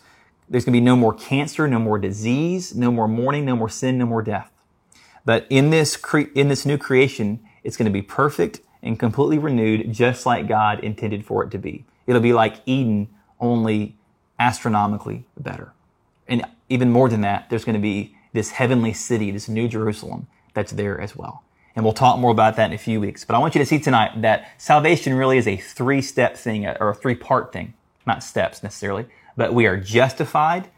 There's 0.49 0.65
going 0.65 0.73
to 0.73 0.81
be 0.81 0.85
no 0.85 0.97
more 0.97 1.13
cancer, 1.13 1.69
no 1.69 1.79
more 1.79 1.99
disease, 1.99 2.75
no 2.75 2.91
more 2.91 3.07
mourning, 3.07 3.45
no 3.45 3.57
more 3.57 3.69
sin, 3.69 3.99
no 3.99 4.07
more 4.07 4.23
death. 4.23 4.51
But 5.25 5.47
in 5.51 5.71
this, 5.71 5.97
cre- 5.97 6.33
in 6.35 6.49
this 6.49 6.65
new 6.65 6.79
creation, 6.79 7.41
it's 7.63 7.77
going 7.77 7.87
to 7.87 7.93
be 7.93 8.03
perfect 8.03 8.61
and 8.83 8.99
completely 8.99 9.39
renewed, 9.39 9.93
just 9.93 10.25
like 10.25 10.49
God 10.49 10.81
intended 10.81 11.27
for 11.27 11.45
it 11.45 11.51
to 11.51 11.59
be. 11.59 11.85
It'll 12.07 12.23
be 12.23 12.33
like 12.33 12.63
Eden, 12.65 13.09
only 13.39 13.97
astronomically 14.39 15.27
better. 15.39 15.73
And 16.27 16.45
even 16.69 16.91
more 16.91 17.09
than 17.09 17.21
that, 17.21 17.51
there's 17.51 17.65
going 17.65 17.75
to 17.75 17.81
be 17.81 18.17
this 18.33 18.53
heavenly 18.53 18.93
city, 18.93 19.31
this 19.31 19.49
new 19.49 19.69
Jerusalem 19.69 20.27
that's 20.55 20.73
there 20.73 21.01
as 21.01 21.15
well. 21.15 21.45
And 21.77 21.85
we'll 21.85 21.95
talk 21.95 22.19
more 22.19 22.31
about 22.31 22.57
that 22.57 22.71
in 22.71 22.73
a 22.73 22.79
few 22.79 23.01
weeks. 23.01 23.25
But 23.25 23.35
I 23.37 23.39
want 23.39 23.55
you 23.55 23.61
to 23.61 23.67
see 23.67 23.79
tonight 23.79 24.23
that 24.23 24.51
salvation 24.59 25.15
really 25.15 25.39
is 25.39 25.47
a 25.47 25.57
three 25.57 26.03
step 26.03 26.37
thing 26.37 26.67
or 26.67 26.91
a 26.91 26.95
three 26.95 27.15
part 27.15 27.53
thing, 27.53 27.75
not 28.07 28.23
steps 28.23 28.63
necessarily, 28.63 29.07
but 29.37 29.55
we 29.55 29.67
are 29.67 29.77
justified 29.77 30.69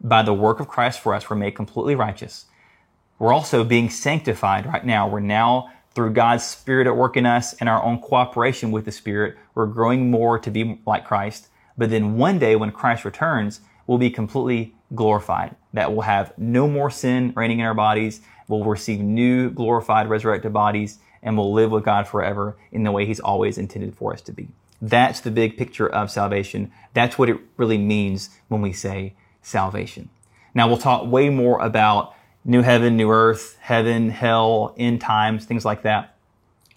by 0.00 0.22
the 0.22 0.34
work 0.34 0.60
of 0.60 0.68
Christ 0.68 1.00
for 1.00 1.14
us. 1.14 1.28
We're 1.28 1.36
made 1.36 1.54
completely 1.54 1.94
righteous. 1.94 2.46
We're 3.18 3.32
also 3.32 3.62
being 3.62 3.88
sanctified 3.88 4.66
right 4.66 4.84
now. 4.84 5.08
We're 5.08 5.20
now 5.20 5.70
through 5.94 6.12
God's 6.12 6.44
Spirit 6.44 6.86
at 6.86 6.96
work 6.96 7.16
in 7.16 7.26
us 7.26 7.54
and 7.54 7.68
our 7.68 7.82
own 7.82 8.00
cooperation 8.00 8.70
with 8.70 8.84
the 8.84 8.92
Spirit, 8.92 9.36
we're 9.54 9.66
growing 9.66 10.10
more 10.10 10.38
to 10.38 10.50
be 10.50 10.80
like 10.86 11.04
Christ. 11.04 11.48
But 11.76 11.90
then 11.90 12.16
one 12.16 12.38
day 12.38 12.56
when 12.56 12.72
Christ 12.72 13.04
returns, 13.04 13.60
we'll 13.86 13.98
be 13.98 14.10
completely 14.10 14.74
glorified. 14.94 15.54
That 15.72 15.92
we'll 15.92 16.02
have 16.02 16.36
no 16.38 16.66
more 16.68 16.90
sin 16.90 17.32
reigning 17.36 17.60
in 17.60 17.66
our 17.66 17.74
bodies. 17.74 18.22
We'll 18.48 18.64
receive 18.64 19.00
new 19.00 19.50
glorified 19.50 20.08
resurrected 20.08 20.52
bodies 20.52 20.98
and 21.22 21.36
we'll 21.36 21.52
live 21.52 21.70
with 21.70 21.84
God 21.84 22.08
forever 22.08 22.56
in 22.72 22.82
the 22.82 22.90
way 22.90 23.06
He's 23.06 23.20
always 23.20 23.58
intended 23.58 23.94
for 23.94 24.12
us 24.12 24.20
to 24.22 24.32
be. 24.32 24.48
That's 24.82 25.20
the 25.20 25.30
big 25.30 25.56
picture 25.56 25.88
of 25.88 26.10
salvation. 26.10 26.72
That's 26.92 27.16
what 27.16 27.28
it 27.28 27.38
really 27.56 27.78
means 27.78 28.30
when 28.48 28.60
we 28.60 28.72
say 28.72 29.14
salvation. 29.40 30.10
Now 30.54 30.66
we'll 30.66 30.76
talk 30.76 31.10
way 31.10 31.30
more 31.30 31.60
about 31.60 32.14
new 32.44 32.62
heaven, 32.62 32.96
new 32.96 33.08
earth, 33.10 33.56
heaven, 33.60 34.10
hell, 34.10 34.74
end 34.76 35.00
times, 35.00 35.44
things 35.44 35.64
like 35.64 35.82
that 35.82 36.16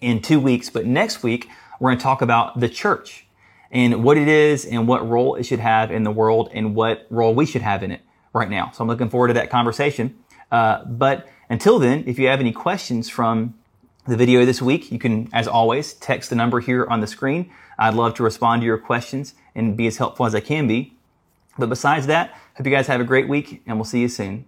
in 0.00 0.22
two 0.22 0.38
weeks. 0.38 0.70
But 0.70 0.86
next 0.86 1.24
week, 1.24 1.48
we're 1.80 1.90
going 1.90 1.98
to 1.98 2.02
talk 2.02 2.22
about 2.22 2.60
the 2.60 2.68
church 2.68 3.26
and 3.70 4.04
what 4.04 4.16
it 4.16 4.28
is 4.28 4.64
and 4.64 4.86
what 4.86 5.06
role 5.06 5.34
it 5.34 5.44
should 5.44 5.58
have 5.58 5.90
in 5.90 6.04
the 6.04 6.10
world 6.12 6.48
and 6.52 6.76
what 6.76 7.06
role 7.10 7.34
we 7.34 7.44
should 7.44 7.62
have 7.62 7.82
in 7.82 7.90
it 7.90 8.02
right 8.32 8.48
now. 8.48 8.70
So 8.70 8.82
I'm 8.82 8.88
looking 8.88 9.10
forward 9.10 9.28
to 9.28 9.34
that 9.34 9.50
conversation. 9.50 10.16
Uh, 10.52 10.84
but 10.84 11.28
until 11.50 11.80
then, 11.80 12.04
if 12.06 12.18
you 12.20 12.28
have 12.28 12.38
any 12.38 12.52
questions 12.52 13.08
from 13.08 13.54
the 14.06 14.16
video 14.16 14.44
this 14.44 14.62
week, 14.62 14.92
you 14.92 14.98
can, 14.98 15.28
as 15.32 15.48
always, 15.48 15.94
text 15.94 16.30
the 16.30 16.36
number 16.36 16.60
here 16.60 16.86
on 16.88 17.00
the 17.00 17.06
screen. 17.06 17.50
I'd 17.78 17.94
love 17.94 18.14
to 18.14 18.22
respond 18.22 18.62
to 18.62 18.66
your 18.66 18.78
questions 18.78 19.34
and 19.54 19.76
be 19.76 19.86
as 19.86 19.96
helpful 19.96 20.26
as 20.26 20.34
I 20.34 20.40
can 20.40 20.66
be. 20.66 20.94
But 21.58 21.68
besides 21.68 22.06
that, 22.06 22.30
hope 22.56 22.66
you 22.66 22.72
guys 22.72 22.86
have 22.86 23.00
a 23.00 23.04
great 23.04 23.28
week 23.28 23.62
and 23.66 23.76
we'll 23.76 23.84
see 23.84 24.00
you 24.00 24.08
soon. 24.08 24.44